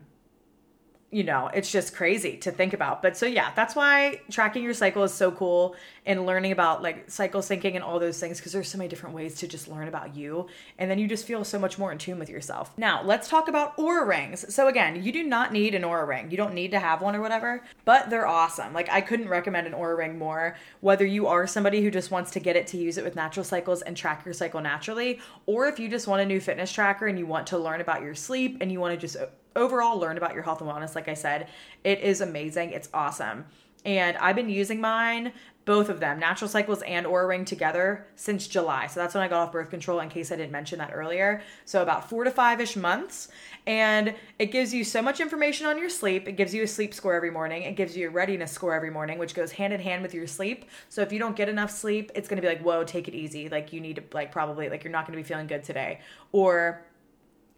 [1.11, 3.01] you know, it's just crazy to think about.
[3.01, 7.11] But so yeah, that's why tracking your cycle is so cool and learning about like
[7.11, 9.89] cycle syncing and all those things because there's so many different ways to just learn
[9.89, 10.47] about you
[10.79, 12.71] and then you just feel so much more in tune with yourself.
[12.77, 14.53] Now, let's talk about Oura rings.
[14.53, 16.31] So again, you do not need an Oura ring.
[16.31, 18.73] You don't need to have one or whatever, but they're awesome.
[18.73, 22.31] Like I couldn't recommend an Oura ring more whether you are somebody who just wants
[22.31, 25.67] to get it to use it with natural cycles and track your cycle naturally or
[25.67, 28.15] if you just want a new fitness tracker and you want to learn about your
[28.15, 29.17] sleep and you want to just
[29.55, 31.47] overall learn about your health and wellness like i said
[31.83, 32.71] it is amazing.
[32.71, 33.45] It's awesome.
[33.83, 35.33] And i've been using mine
[35.63, 38.87] both of them natural cycles and Oura ring together since july.
[38.87, 41.41] So that's when i got off birth control in case i didn't mention that earlier.
[41.65, 43.29] So about four to five ish months.
[43.67, 46.27] And it gives you so much information on your sleep.
[46.27, 47.61] It gives you a sleep score every morning.
[47.61, 50.27] It gives you a readiness score every morning which goes hand in hand with your
[50.27, 50.65] sleep.
[50.89, 53.15] So if you don't get enough sleep it's going to be like whoa take it
[53.15, 53.49] easy.
[53.49, 56.01] Like you need to like probably like you're not going to be feeling good today.
[56.31, 56.83] Or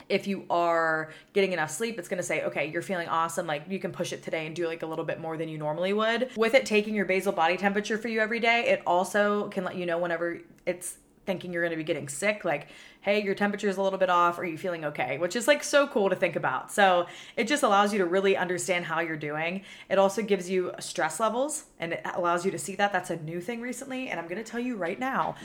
[0.10, 3.48] if you are getting enough sleep, it's to say, okay, you're feeling awesome.
[3.48, 5.58] Like you can push it today and do like a little bit more than you
[5.58, 6.30] normally would.
[6.36, 9.76] With it taking your basal body temperature for you every day, it also can let
[9.76, 12.68] you know whenever it's thinking you're to be getting sick like
[13.02, 15.64] hey your temperature is a little bit off are you feeling okay which is like
[15.64, 17.06] so cool to think about so
[17.38, 21.20] it just allows you to really understand how you're doing it also gives you stress
[21.20, 24.28] levels and it allows you to see that that's a new thing recently and i'm
[24.28, 25.36] to tell you right now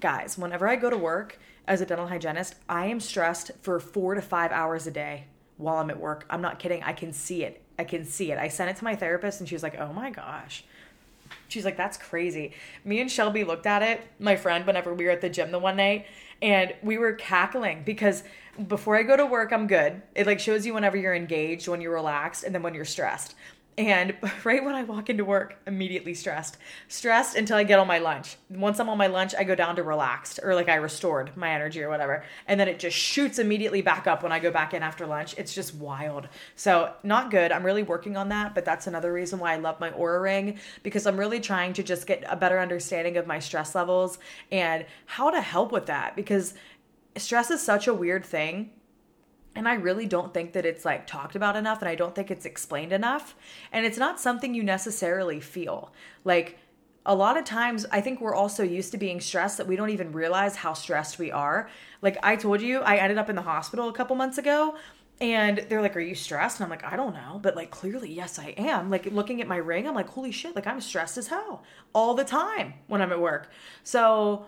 [0.00, 4.14] guys whenever i go to work as a dental hygienist, I am stressed for four
[4.14, 5.24] to five hours a day
[5.58, 6.26] while I'm at work.
[6.28, 6.82] I'm not kidding.
[6.82, 7.62] I can see it.
[7.78, 8.38] I can see it.
[8.38, 10.64] I sent it to my therapist and she was like, oh my gosh.
[11.48, 12.52] She's like, that's crazy.
[12.84, 15.58] Me and Shelby looked at it, my friend, whenever we were at the gym the
[15.58, 16.06] one night,
[16.40, 18.22] and we were cackling because
[18.68, 20.02] before I go to work, I'm good.
[20.14, 23.34] It like shows you whenever you're engaged, when you're relaxed, and then when you're stressed.
[23.78, 26.58] And right when I walk into work, immediately stressed.
[26.88, 28.36] Stressed until I get on my lunch.
[28.50, 31.50] Once I'm on my lunch, I go down to relaxed or like I restored my
[31.50, 32.24] energy or whatever.
[32.46, 35.34] And then it just shoots immediately back up when I go back in after lunch.
[35.38, 36.28] It's just wild.
[36.54, 37.52] So, not good.
[37.52, 40.58] I'm really working on that, but that's another reason why I love my Oura ring
[40.82, 44.18] because I'm really trying to just get a better understanding of my stress levels
[44.50, 46.54] and how to help with that because
[47.16, 48.70] stress is such a weird thing
[49.54, 52.30] and I really don't think that it's like talked about enough and I don't think
[52.30, 53.34] it's explained enough.
[53.70, 55.92] And it's not something you necessarily feel.
[56.24, 56.58] Like
[57.04, 59.90] a lot of times I think we're also used to being stressed that we don't
[59.90, 61.68] even realize how stressed we are.
[62.00, 64.76] Like I told you, I ended up in the hospital a couple months ago
[65.20, 66.58] and they're like, Are you stressed?
[66.58, 67.38] And I'm like, I don't know.
[67.40, 68.90] But like, clearly, yes, I am.
[68.90, 71.62] Like, looking at my ring, I'm like, Holy shit, like, I'm stressed as hell
[71.94, 73.50] all the time when I'm at work.
[73.84, 74.46] So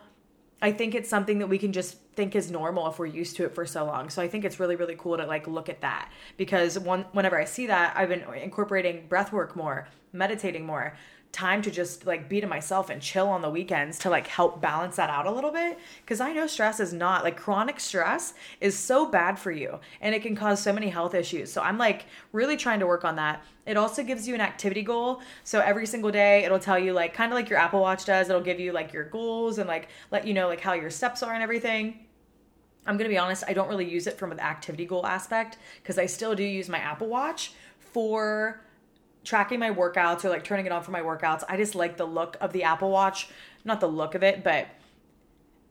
[0.64, 3.44] I think it's something that we can just think is normal if we're used to
[3.44, 4.08] it for so long.
[4.08, 7.38] So I think it's really really cool to like look at that because one whenever
[7.38, 10.96] I see that, I've been incorporating breath work more, meditating more,
[11.34, 14.60] time to just like be to myself and chill on the weekends to like help
[14.60, 18.34] balance that out a little bit because I know stress is not like chronic stress
[18.60, 21.52] is so bad for you and it can cause so many health issues.
[21.52, 23.42] So I'm like really trying to work on that.
[23.66, 25.22] It also gives you an activity goal.
[25.42, 28.30] So every single day it'll tell you like kind of like your Apple Watch does,
[28.30, 31.22] it'll give you like your goals and like let you know like how your steps
[31.24, 31.98] are and everything.
[32.86, 35.58] I'm going to be honest, I don't really use it from an activity goal aspect
[35.82, 38.60] because I still do use my Apple Watch for
[39.24, 41.42] tracking my workouts or like turning it on for my workouts.
[41.48, 43.28] I just like the look of the Apple Watch,
[43.64, 44.68] not the look of it, but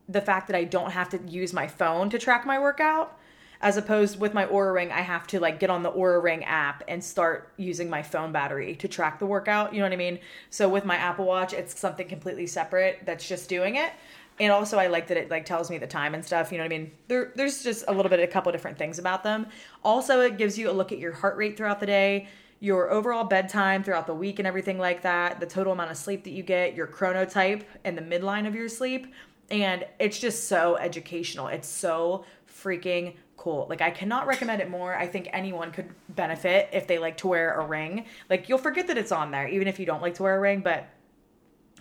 [0.09, 3.17] the fact that I don't have to use my phone to track my workout
[3.61, 6.43] as opposed with my Oura ring I have to like get on the Oura ring
[6.43, 9.97] app and start using my phone battery to track the workout, you know what I
[9.97, 10.19] mean?
[10.49, 13.93] So with my Apple Watch it's something completely separate that's just doing it.
[14.39, 16.65] And also I like that it like tells me the time and stuff, you know
[16.65, 16.91] what I mean?
[17.07, 19.47] There there's just a little bit a couple different things about them.
[19.83, 22.27] Also it gives you a look at your heart rate throughout the day
[22.63, 26.23] your overall bedtime throughout the week and everything like that, the total amount of sleep
[26.23, 29.13] that you get, your chronotype and the midline of your sleep.
[29.51, 31.47] And it's just so educational.
[31.47, 33.67] It's so freaking cool.
[33.69, 34.95] Like I cannot recommend it more.
[34.95, 38.05] I think anyone could benefit if they like to wear a ring.
[38.29, 40.39] Like you'll forget that it's on there even if you don't like to wear a
[40.39, 40.87] ring, but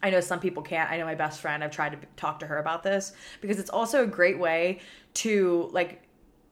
[0.03, 0.91] I know some people can't.
[0.91, 3.71] I know my best friend, I've tried to talk to her about this because it's
[3.71, 4.81] also a great way
[5.15, 6.03] to like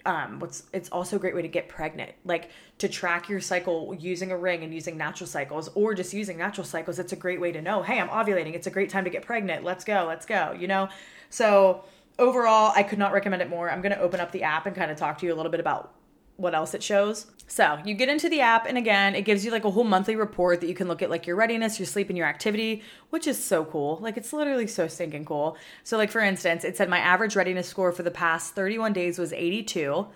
[0.06, 2.12] um what's it's also a great way to get pregnant.
[2.24, 6.38] Like to track your cycle using a ring and using natural cycles or just using
[6.38, 8.54] natural cycles it's a great way to know hey i'm ovulating.
[8.54, 9.64] It's a great time to get pregnant.
[9.64, 10.88] Let's go let's go you know?
[11.30, 11.84] So
[12.18, 13.70] overall i could not recommend it more.
[13.70, 15.52] I'm going to open up the app and kind of talk to you a little
[15.52, 15.94] bit about
[16.40, 17.26] what else it shows.
[17.46, 20.14] So you get into the app, and again, it gives you like a whole monthly
[20.14, 23.26] report that you can look at, like your readiness, your sleep, and your activity, which
[23.26, 23.98] is so cool.
[24.00, 25.56] Like it's literally so stinking cool.
[25.82, 29.18] So, like for instance, it said my average readiness score for the past 31 days
[29.18, 30.06] was 82.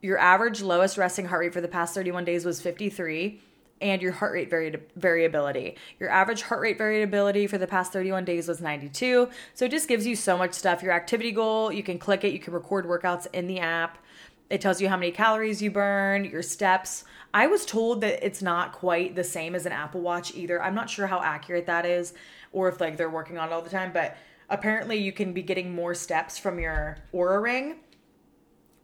[0.00, 3.40] Your average lowest resting heart rate for the past 31 days was 53
[3.80, 5.76] and your heart rate vari- variability.
[5.98, 9.28] Your average heart rate variability for the past 31 days was 92.
[9.54, 10.82] So it just gives you so much stuff.
[10.82, 13.98] Your activity goal, you can click it, you can record workouts in the app.
[14.50, 17.04] It tells you how many calories you burn, your steps.
[17.32, 20.62] I was told that it's not quite the same as an Apple Watch either.
[20.62, 22.14] I'm not sure how accurate that is
[22.52, 24.16] or if like they're working on it all the time, but
[24.48, 27.76] apparently you can be getting more steps from your Oura ring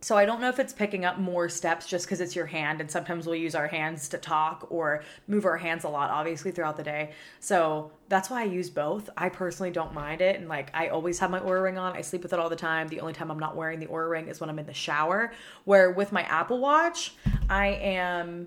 [0.03, 2.81] so I don't know if it's picking up more steps just because it's your hand,
[2.81, 6.51] and sometimes we'll use our hands to talk or move our hands a lot, obviously
[6.51, 7.13] throughout the day.
[7.39, 9.11] So that's why I use both.
[9.17, 11.95] I personally don't mind it, and like I always have my Oura ring on.
[11.95, 12.89] I sleep with it all the time.
[12.89, 15.33] The only time I'm not wearing the Oura ring is when I'm in the shower.
[15.65, 17.15] Where with my Apple Watch,
[17.51, 18.47] I am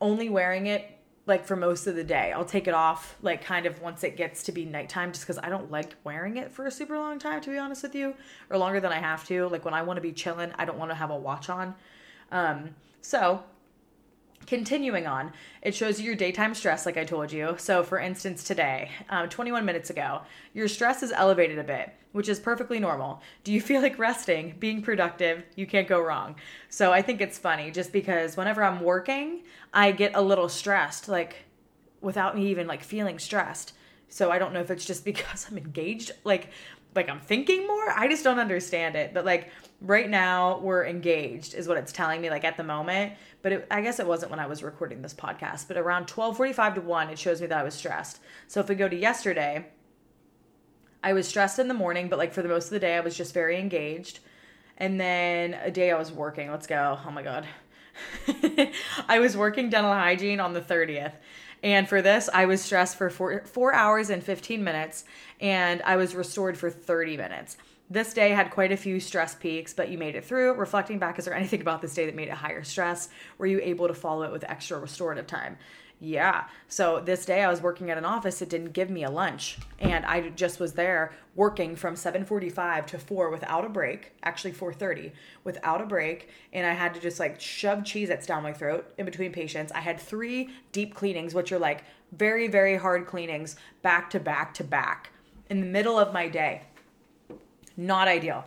[0.00, 0.93] only wearing it
[1.26, 2.32] like for most of the day.
[2.32, 5.38] I'll take it off like kind of once it gets to be nighttime just because
[5.42, 8.14] I don't like wearing it for a super long time, to be honest with you,
[8.50, 9.48] or longer than I have to.
[9.48, 11.74] Like when I want to be chilling, I don't want to have a watch on.
[12.30, 13.42] Um, so
[14.46, 17.54] Continuing on, it shows you your daytime stress, like I told you.
[17.58, 20.20] So, for instance, today, um, 21 minutes ago,
[20.52, 23.22] your stress is elevated a bit, which is perfectly normal.
[23.42, 25.44] Do you feel like resting, being productive?
[25.56, 26.36] You can't go wrong.
[26.68, 31.08] So, I think it's funny just because whenever I'm working, I get a little stressed,
[31.08, 31.36] like
[32.02, 33.72] without me even like feeling stressed.
[34.10, 36.50] So, I don't know if it's just because I'm engaged, like
[36.94, 37.90] like I'm thinking more.
[37.90, 39.12] I just don't understand it.
[39.14, 43.14] But like right now we're engaged is what it's telling me like at the moment.
[43.42, 45.68] But it, I guess it wasn't when I was recording this podcast.
[45.68, 48.20] But around 12:45 to 1 it shows me that I was stressed.
[48.48, 49.66] So if we go to yesterday,
[51.02, 53.00] I was stressed in the morning, but like for the most of the day I
[53.00, 54.20] was just very engaged.
[54.76, 56.50] And then a day I was working.
[56.50, 56.98] Let's go.
[57.06, 57.46] Oh my god.
[59.08, 61.12] I was working dental hygiene on the 30th.
[61.64, 65.06] And for this, I was stressed for four, four hours and 15 minutes,
[65.40, 67.56] and I was restored for 30 minutes.
[67.88, 70.54] This day had quite a few stress peaks, but you made it through.
[70.54, 73.08] Reflecting back, is there anything about this day that made it higher stress?
[73.38, 75.56] Were you able to follow it with extra restorative time?
[76.00, 76.44] Yeah.
[76.68, 79.58] So this day I was working at an office It didn't give me a lunch
[79.78, 85.12] and I just was there working from 7:45 to 4 without a break, actually 4:30
[85.44, 89.04] without a break and I had to just like shove Cheez-Its down my throat in
[89.04, 89.72] between patients.
[89.72, 94.52] I had 3 deep cleanings which are like very very hard cleanings back to back
[94.54, 95.10] to back
[95.48, 96.62] in the middle of my day.
[97.76, 98.44] Not ideal.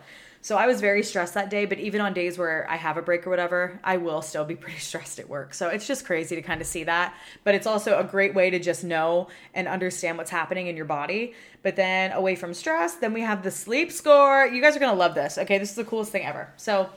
[0.48, 3.02] So I was very stressed that day, but even on days where I have a
[3.02, 5.52] break or whatever, I will still be pretty stressed at work.
[5.52, 7.14] So it's just crazy to kind of see that.
[7.44, 10.86] But it's also a great way to just know and understand what's happening in your
[10.86, 11.34] body.
[11.62, 14.46] But then away from stress, then we have the sleep score.
[14.46, 15.36] You guys are going to love this.
[15.36, 16.50] Okay, this is the coolest thing ever.
[16.56, 16.88] So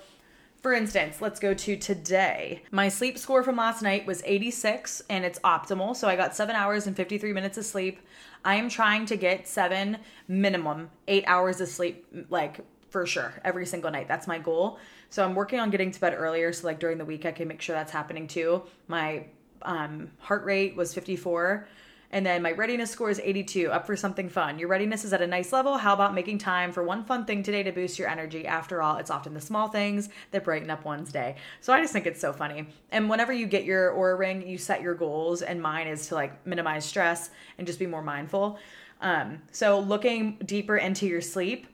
[0.62, 2.64] for instance, let's go to today.
[2.72, 5.94] My sleep score from last night was 86 and it's optimal.
[5.94, 8.00] So I got seven hours and 53 minutes of sleep.
[8.46, 9.98] I am trying to get seven
[10.30, 14.08] minimum, eight hours of sleep, like for sure every single night.
[14.08, 14.78] That's my goal.
[15.10, 17.48] So I'm working on getting to bed earlier so like during the week I can
[17.48, 18.64] make sure that's happening too.
[18.88, 19.26] My
[19.64, 21.68] um, heart rate was 54
[22.14, 24.60] and then my readiness score is 82, up for something fun.
[24.60, 25.78] Your readiness is at a nice level.
[25.78, 28.46] How about making time for one fun thing today to boost your energy?
[28.46, 31.38] After all, it's often the small things that brighten up one's day.
[31.62, 32.68] So I just think it's so funny.
[32.92, 36.16] And whenever you get your Oura ring, you set your goals, and mine is to
[36.16, 38.60] like minimize stress and just be more mindful.
[39.00, 41.66] Um, so looking deeper into your sleep,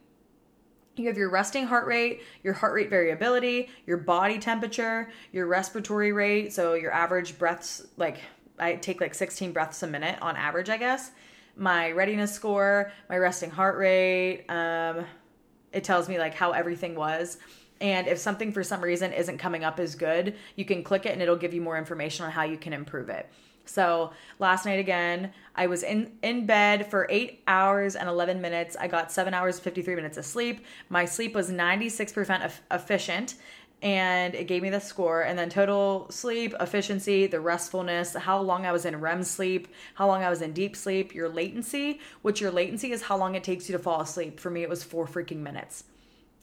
[0.98, 6.12] you have your resting heart rate, your heart rate variability, your body temperature, your respiratory
[6.12, 8.18] rate, so your average breaths, like
[8.60, 11.12] I take like 16 breaths a minute on average, I guess.
[11.56, 15.06] My readiness score, my resting heart rate, um,
[15.72, 17.38] it tells me like how everything was.
[17.80, 21.14] And if something for some reason isn't coming up as good, you can click it
[21.14, 23.30] and it'll give you more information on how you can improve it.
[23.68, 28.76] So last night again, I was in in bed for eight hours and eleven minutes.
[28.80, 30.66] I got seven hours fifty three minutes of sleep.
[30.90, 33.36] My sleep was ninety six percent efficient,
[33.82, 35.22] and it gave me the score.
[35.22, 40.08] And then total sleep efficiency, the restfulness, how long I was in REM sleep, how
[40.08, 43.44] long I was in deep sleep, your latency, which your latency is how long it
[43.44, 44.40] takes you to fall asleep.
[44.40, 45.84] For me, it was four freaking minutes.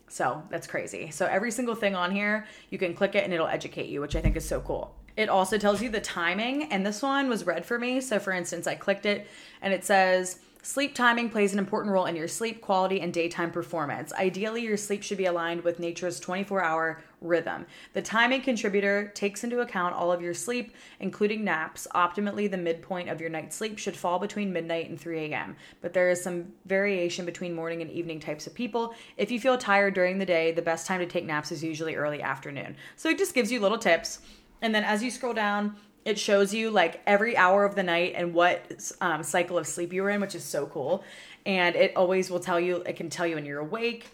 [0.08, 1.10] So that's crazy.
[1.10, 4.14] So every single thing on here, you can click it and it'll educate you, which
[4.14, 4.94] I think is so cool.
[5.16, 8.00] It also tells you the timing, and this one was red for me.
[8.00, 9.26] So, for instance, I clicked it
[9.62, 13.50] and it says Sleep timing plays an important role in your sleep quality and daytime
[13.50, 14.14] performance.
[14.14, 17.66] Ideally, your sleep should be aligned with nature's 24 hour rhythm.
[17.92, 21.86] The timing contributor takes into account all of your sleep, including naps.
[21.94, 25.92] Optimally, the midpoint of your night's sleep should fall between midnight and 3 a.m., but
[25.92, 28.94] there is some variation between morning and evening types of people.
[29.18, 31.94] If you feel tired during the day, the best time to take naps is usually
[31.94, 32.74] early afternoon.
[32.96, 34.20] So it just gives you little tips.
[34.64, 38.14] And then as you scroll down, it shows you like every hour of the night
[38.16, 41.04] and what um, cycle of sleep you were in, which is so cool.
[41.44, 44.06] And it always will tell you, it can tell you when you're awake,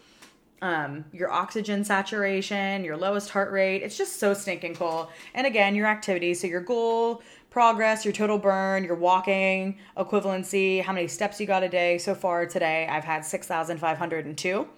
[0.61, 3.85] um, your oxygen saturation, your lowest heart rate.
[3.85, 5.09] It's just so stinking cool.
[5.35, 6.35] And again, your activity.
[6.35, 11.63] So your goal, progress, your total burn, your walking equivalency, how many steps you got
[11.63, 11.97] a day.
[11.97, 14.69] So far today, I've had 6,502.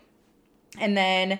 [0.78, 1.38] And then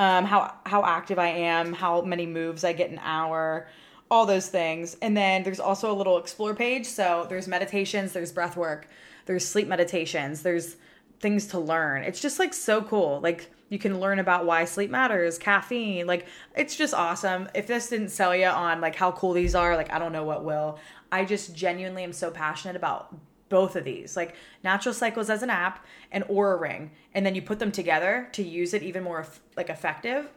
[0.00, 3.68] um, how, how active I am, how many moves I get an hour
[4.10, 4.96] all those things.
[5.00, 6.86] And then there's also a little explore page.
[6.86, 8.88] So there's meditations, there's breath work,
[9.26, 10.76] there's sleep meditations, there's
[11.20, 12.02] things to learn.
[12.02, 13.20] It's just like so cool.
[13.20, 16.06] Like you can learn about why sleep matters, caffeine.
[16.06, 16.26] Like
[16.56, 17.48] it's just awesome.
[17.54, 20.24] If this didn't sell you on like how cool these are, like I don't know
[20.24, 20.78] what will.
[21.12, 23.14] I just genuinely am so passionate about
[23.50, 24.34] both of these like
[24.64, 28.42] natural cycles as an app and Oura ring and then you put them together to
[28.42, 29.26] use it even more
[29.56, 30.30] like effective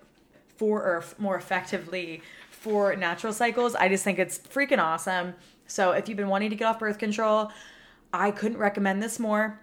[0.58, 3.76] for or more effectively for natural cycles.
[3.76, 5.36] I just think it's freaking awesome.
[5.68, 7.52] So if you've been wanting to get off birth control,
[8.12, 9.60] I couldn't recommend this more.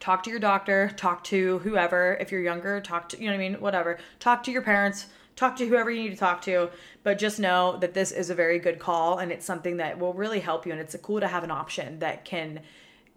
[0.00, 2.16] Talk to your doctor, talk to whoever.
[2.20, 3.60] If you're younger, talk to, you know what I mean?
[3.60, 3.98] Whatever.
[4.18, 6.70] Talk to your parents, talk to whoever you need to talk to.
[7.02, 10.14] But just know that this is a very good call and it's something that will
[10.14, 10.72] really help you.
[10.72, 12.60] And it's cool to have an option that can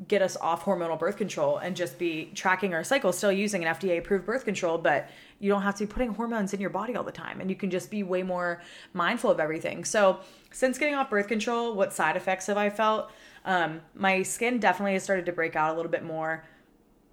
[0.07, 3.73] get us off hormonal birth control and just be tracking our cycle, still using an
[3.73, 5.09] FDA approved birth control, but
[5.39, 7.55] you don't have to be putting hormones in your body all the time and you
[7.55, 8.61] can just be way more
[8.93, 9.83] mindful of everything.
[9.83, 10.19] So,
[10.51, 13.11] since getting off birth control, what side effects have I felt?
[13.43, 16.43] Um, my skin definitely has started to break out a little bit more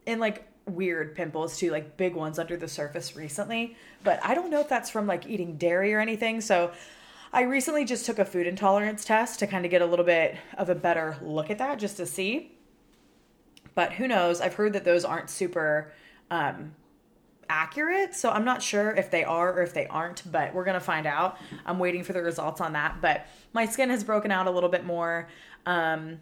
[0.04, 3.76] in like weird pimples too, like big ones under the surface recently.
[4.02, 6.40] But I don't know if that's from like eating dairy or anything.
[6.40, 6.72] So,
[7.34, 10.36] I recently just took a food intolerance test to kind of get a little bit
[10.56, 12.52] of a better look at that just to see.
[13.74, 14.40] But who knows?
[14.40, 15.92] I've heard that those aren't super
[16.30, 16.76] um,
[17.48, 18.14] accurate.
[18.14, 20.80] So I'm not sure if they are or if they aren't, but we're going to
[20.80, 21.38] find out.
[21.66, 23.00] I'm waiting for the results on that.
[23.00, 25.28] But my skin has broken out a little bit more.
[25.66, 26.20] Um,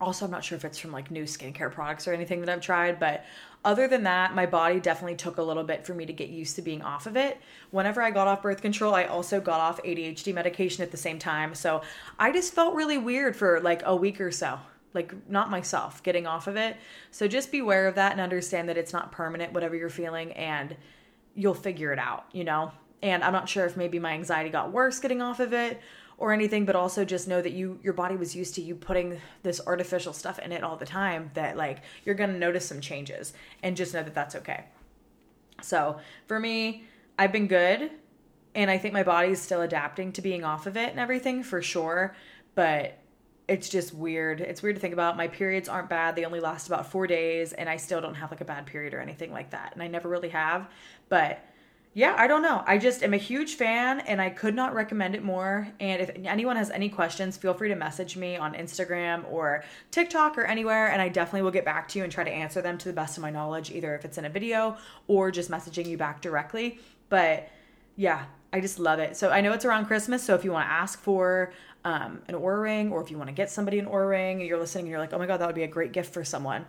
[0.00, 2.60] also, I'm not sure if it's from like new skincare products or anything that I've
[2.60, 3.24] tried, but
[3.64, 6.54] other than that, my body definitely took a little bit for me to get used
[6.56, 7.38] to being off of it.
[7.72, 11.18] Whenever I got off birth control, I also got off ADHD medication at the same
[11.18, 11.54] time.
[11.54, 11.82] So
[12.18, 14.60] I just felt really weird for like a week or so
[14.94, 16.76] like not myself getting off of it.
[17.10, 20.76] So just beware of that and understand that it's not permanent whatever you're feeling and
[21.34, 22.72] you'll figure it out, you know?
[23.02, 25.80] And I'm not sure if maybe my anxiety got worse getting off of it
[26.18, 29.20] or anything, but also just know that you your body was used to you putting
[29.42, 32.80] this artificial stuff in it all the time that like you're going to notice some
[32.80, 34.64] changes and just know that that's okay.
[35.62, 36.84] So, for me,
[37.18, 37.90] I've been good
[38.54, 41.42] and I think my body is still adapting to being off of it and everything
[41.42, 42.14] for sure,
[42.54, 42.98] but
[43.48, 44.40] it's just weird.
[44.40, 45.16] It's weird to think about.
[45.16, 46.14] My periods aren't bad.
[46.14, 48.92] They only last about four days, and I still don't have like a bad period
[48.92, 49.72] or anything like that.
[49.72, 50.68] And I never really have.
[51.08, 51.42] But
[51.98, 52.62] yeah, I don't know.
[52.64, 55.66] I just am a huge fan and I could not recommend it more.
[55.80, 60.38] And if anyone has any questions, feel free to message me on Instagram or TikTok
[60.38, 60.92] or anywhere.
[60.92, 62.92] And I definitely will get back to you and try to answer them to the
[62.92, 64.76] best of my knowledge, either if it's in a video
[65.08, 66.78] or just messaging you back directly.
[67.08, 67.48] But
[67.96, 69.16] yeah, I just love it.
[69.16, 70.22] So I know it's around Christmas.
[70.22, 71.52] So if you want to ask for
[71.84, 74.48] um, an Oura ring, or if you want to get somebody an Oura ring, and
[74.48, 76.22] you're listening, and you're like, oh my god, that would be a great gift for
[76.22, 76.64] someone.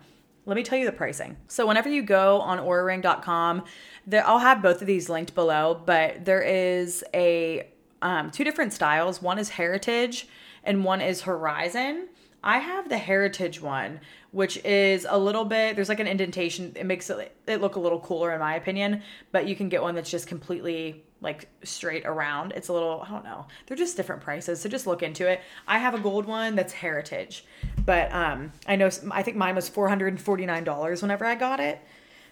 [0.46, 1.36] Let me tell you the pricing.
[1.48, 3.64] So whenever you go on OuraRing.com,
[4.06, 7.68] there, I'll have both of these linked below, but there is a
[8.02, 9.20] um, two different styles.
[9.20, 10.26] One is Heritage,
[10.64, 12.08] and one is Horizon.
[12.42, 16.72] I have the Heritage one, which is a little bit there's like an indentation.
[16.74, 19.82] It makes it, it look a little cooler in my opinion, but you can get
[19.82, 22.52] one that's just completely like straight around.
[22.56, 23.46] It's a little, I don't know.
[23.66, 24.60] They're just different prices.
[24.60, 25.40] So just look into it.
[25.66, 27.44] I have a gold one that's heritage.
[27.84, 31.80] But um I know I think mine was $449 whenever I got it.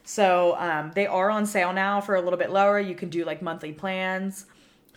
[0.04, 2.80] So um they are on sale now for a little bit lower.
[2.80, 4.46] You can do like monthly plans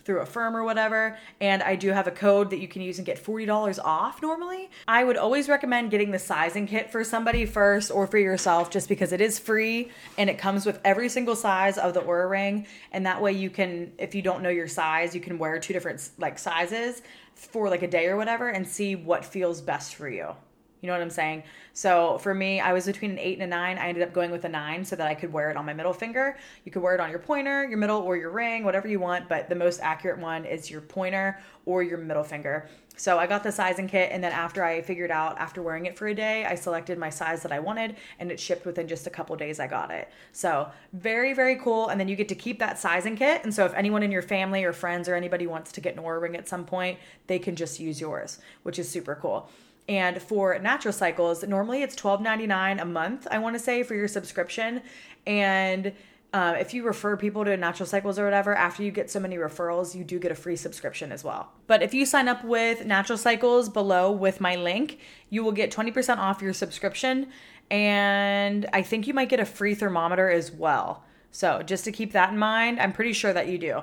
[0.04, 1.16] through Affirm or whatever.
[1.40, 4.70] And I do have a code that you can use and get $40 off normally.
[4.86, 8.88] I would always recommend getting the sizing kit for somebody first or for yourself just
[8.88, 12.66] because it is free and it comes with every single size of the Oura ring.
[12.92, 15.72] And that way you can, if you don't know your size, you can wear two
[15.72, 17.02] different like sizes
[17.34, 20.34] for like a day or whatever and see what feels best for you
[20.82, 21.44] You know what I'm saying?
[21.74, 23.78] So for me, I was between an eight and a nine.
[23.78, 25.72] I ended up going with a nine so that I could wear it on my
[25.72, 26.36] middle finger.
[26.64, 29.28] You could wear it on your pointer, your middle, or your ring, whatever you want.
[29.28, 32.68] But the most accurate one is your pointer or your middle finger.
[32.96, 35.96] So I got the sizing kit, and then after I figured out, after wearing it
[35.96, 39.06] for a day, I selected my size that I wanted, and it shipped within just
[39.06, 39.58] a couple days.
[39.60, 40.10] I got it.
[40.32, 41.88] So very, very cool.
[41.88, 43.44] And then you get to keep that sizing kit.
[43.44, 46.02] And so if anyone in your family or friends or anybody wants to get an
[46.02, 49.48] Oura ring at some point, they can just use yours, which is super cool.
[49.88, 54.08] And for Natural Cycles, normally it's $12.99 a month, I want to say, for your
[54.08, 54.82] subscription.
[55.26, 55.92] And
[56.32, 59.36] uh, if you refer people to Natural Cycles or whatever, after you get so many
[59.36, 61.52] referrals, you do get a free subscription as well.
[61.66, 65.70] But if you sign up with Natural Cycles below with my link, you will get
[65.70, 67.28] 20% off your subscription.
[67.70, 71.04] And I think you might get a free thermometer as well.
[71.32, 73.82] So just to keep that in mind, I'm pretty sure that you do.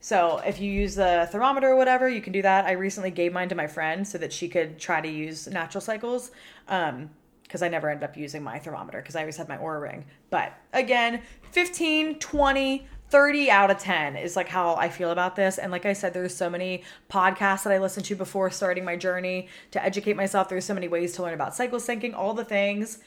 [0.00, 2.64] So if you use the thermometer or whatever, you can do that.
[2.64, 5.80] I recently gave mine to my friend so that she could try to use Natural
[5.80, 6.30] Cycles.
[6.68, 7.10] Um,
[7.42, 10.04] because I never ended up using my thermometer because I always had my Oura ring.
[10.30, 11.22] But again,
[11.52, 15.58] 15, 20, 30 out of 10 is like how I feel about this.
[15.58, 18.96] And like I said, there's so many podcasts that I listened to before starting my
[18.96, 20.48] journey to educate myself.
[20.48, 22.98] There's so many ways to learn about cycle syncing, all the things.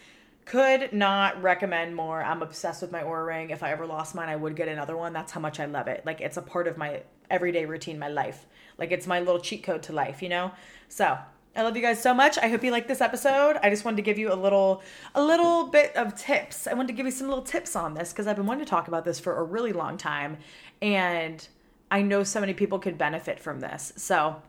[0.49, 2.23] Could not recommend more.
[2.23, 3.51] I'm obsessed with my Oura ring.
[3.51, 5.13] If I ever lost mine, I would get another one.
[5.13, 6.03] That's how much I love it.
[6.07, 8.47] Like it's a part of my everyday routine, my life.
[8.79, 10.51] Like it's my little cheat code to life, you know?
[10.87, 11.19] So
[11.55, 12.39] I love you guys so much.
[12.39, 13.57] I hope you liked this episode.
[13.61, 14.81] I just wanted to give you a little
[15.13, 16.65] a little bit of tips.
[16.65, 18.69] I wanted to give you some little tips on this because I've been wanting to
[18.71, 20.39] talk about this for a really long time
[20.81, 21.47] and
[21.91, 23.93] I know so many people could benefit from this.
[23.97, 24.41] So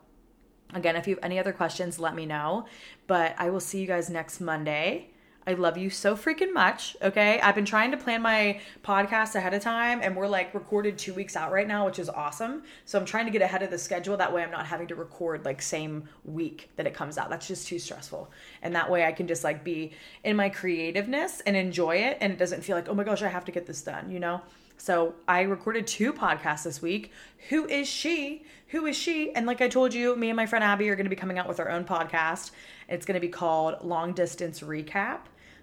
[0.72, 2.64] again, if you have any other questions, let me know.
[3.06, 5.09] But I will see you guys next Monday.
[5.46, 6.96] I love you so freaking much.
[7.00, 7.40] Okay.
[7.40, 11.14] I've been trying to plan my podcast ahead of time and we're like recorded two
[11.14, 12.62] weeks out right now, which is awesome.
[12.84, 14.16] So I'm trying to get ahead of the schedule.
[14.18, 17.30] That way I'm not having to record like same week that it comes out.
[17.30, 18.30] That's just too stressful.
[18.62, 19.92] And that way I can just like be
[20.24, 22.18] in my creativeness and enjoy it.
[22.20, 24.20] And it doesn't feel like, oh my gosh, I have to get this done, you
[24.20, 24.42] know?
[24.76, 27.12] So I recorded two podcasts this week.
[27.48, 28.44] Who is she?
[28.68, 29.32] Who is she?
[29.32, 31.38] And like I told you, me and my friend Abby are going to be coming
[31.38, 32.50] out with our own podcast.
[32.88, 35.20] It's going to be called Long Distance Recap.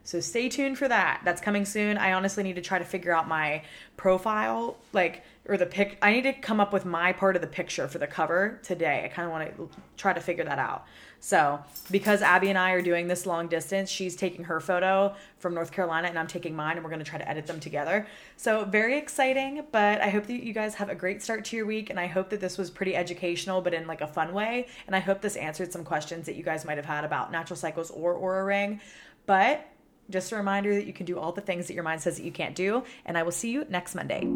[0.07, 1.19] So stay tuned for that.
[1.25, 1.97] That's coming soon.
[1.97, 3.63] I honestly need to try to figure out my
[3.97, 5.97] profile, like or the pic.
[6.01, 9.01] I need to come up with my part of the picture for the cover today.
[9.03, 10.85] I kind of want to try to figure that out.
[11.19, 11.59] So,
[11.91, 15.73] because Abby and I are doing this long distance, she's taking her photo from North
[15.73, 18.07] Carolina and I'm taking mine, and we're going to try to edit them together.
[18.37, 21.65] So, very exciting, but I hope that you guys have a great start to your
[21.65, 21.89] week.
[21.89, 24.67] And I hope that this was pretty educational, but in like a fun way.
[24.85, 27.57] And I hope this answered some questions that you guys might have had about natural
[27.57, 28.79] cycles or Oura Ring.
[29.25, 29.67] But
[30.09, 32.23] just a reminder that you can do all the things that your mind says that
[32.23, 32.83] you can't do.
[33.05, 34.27] And I will see you next Monday.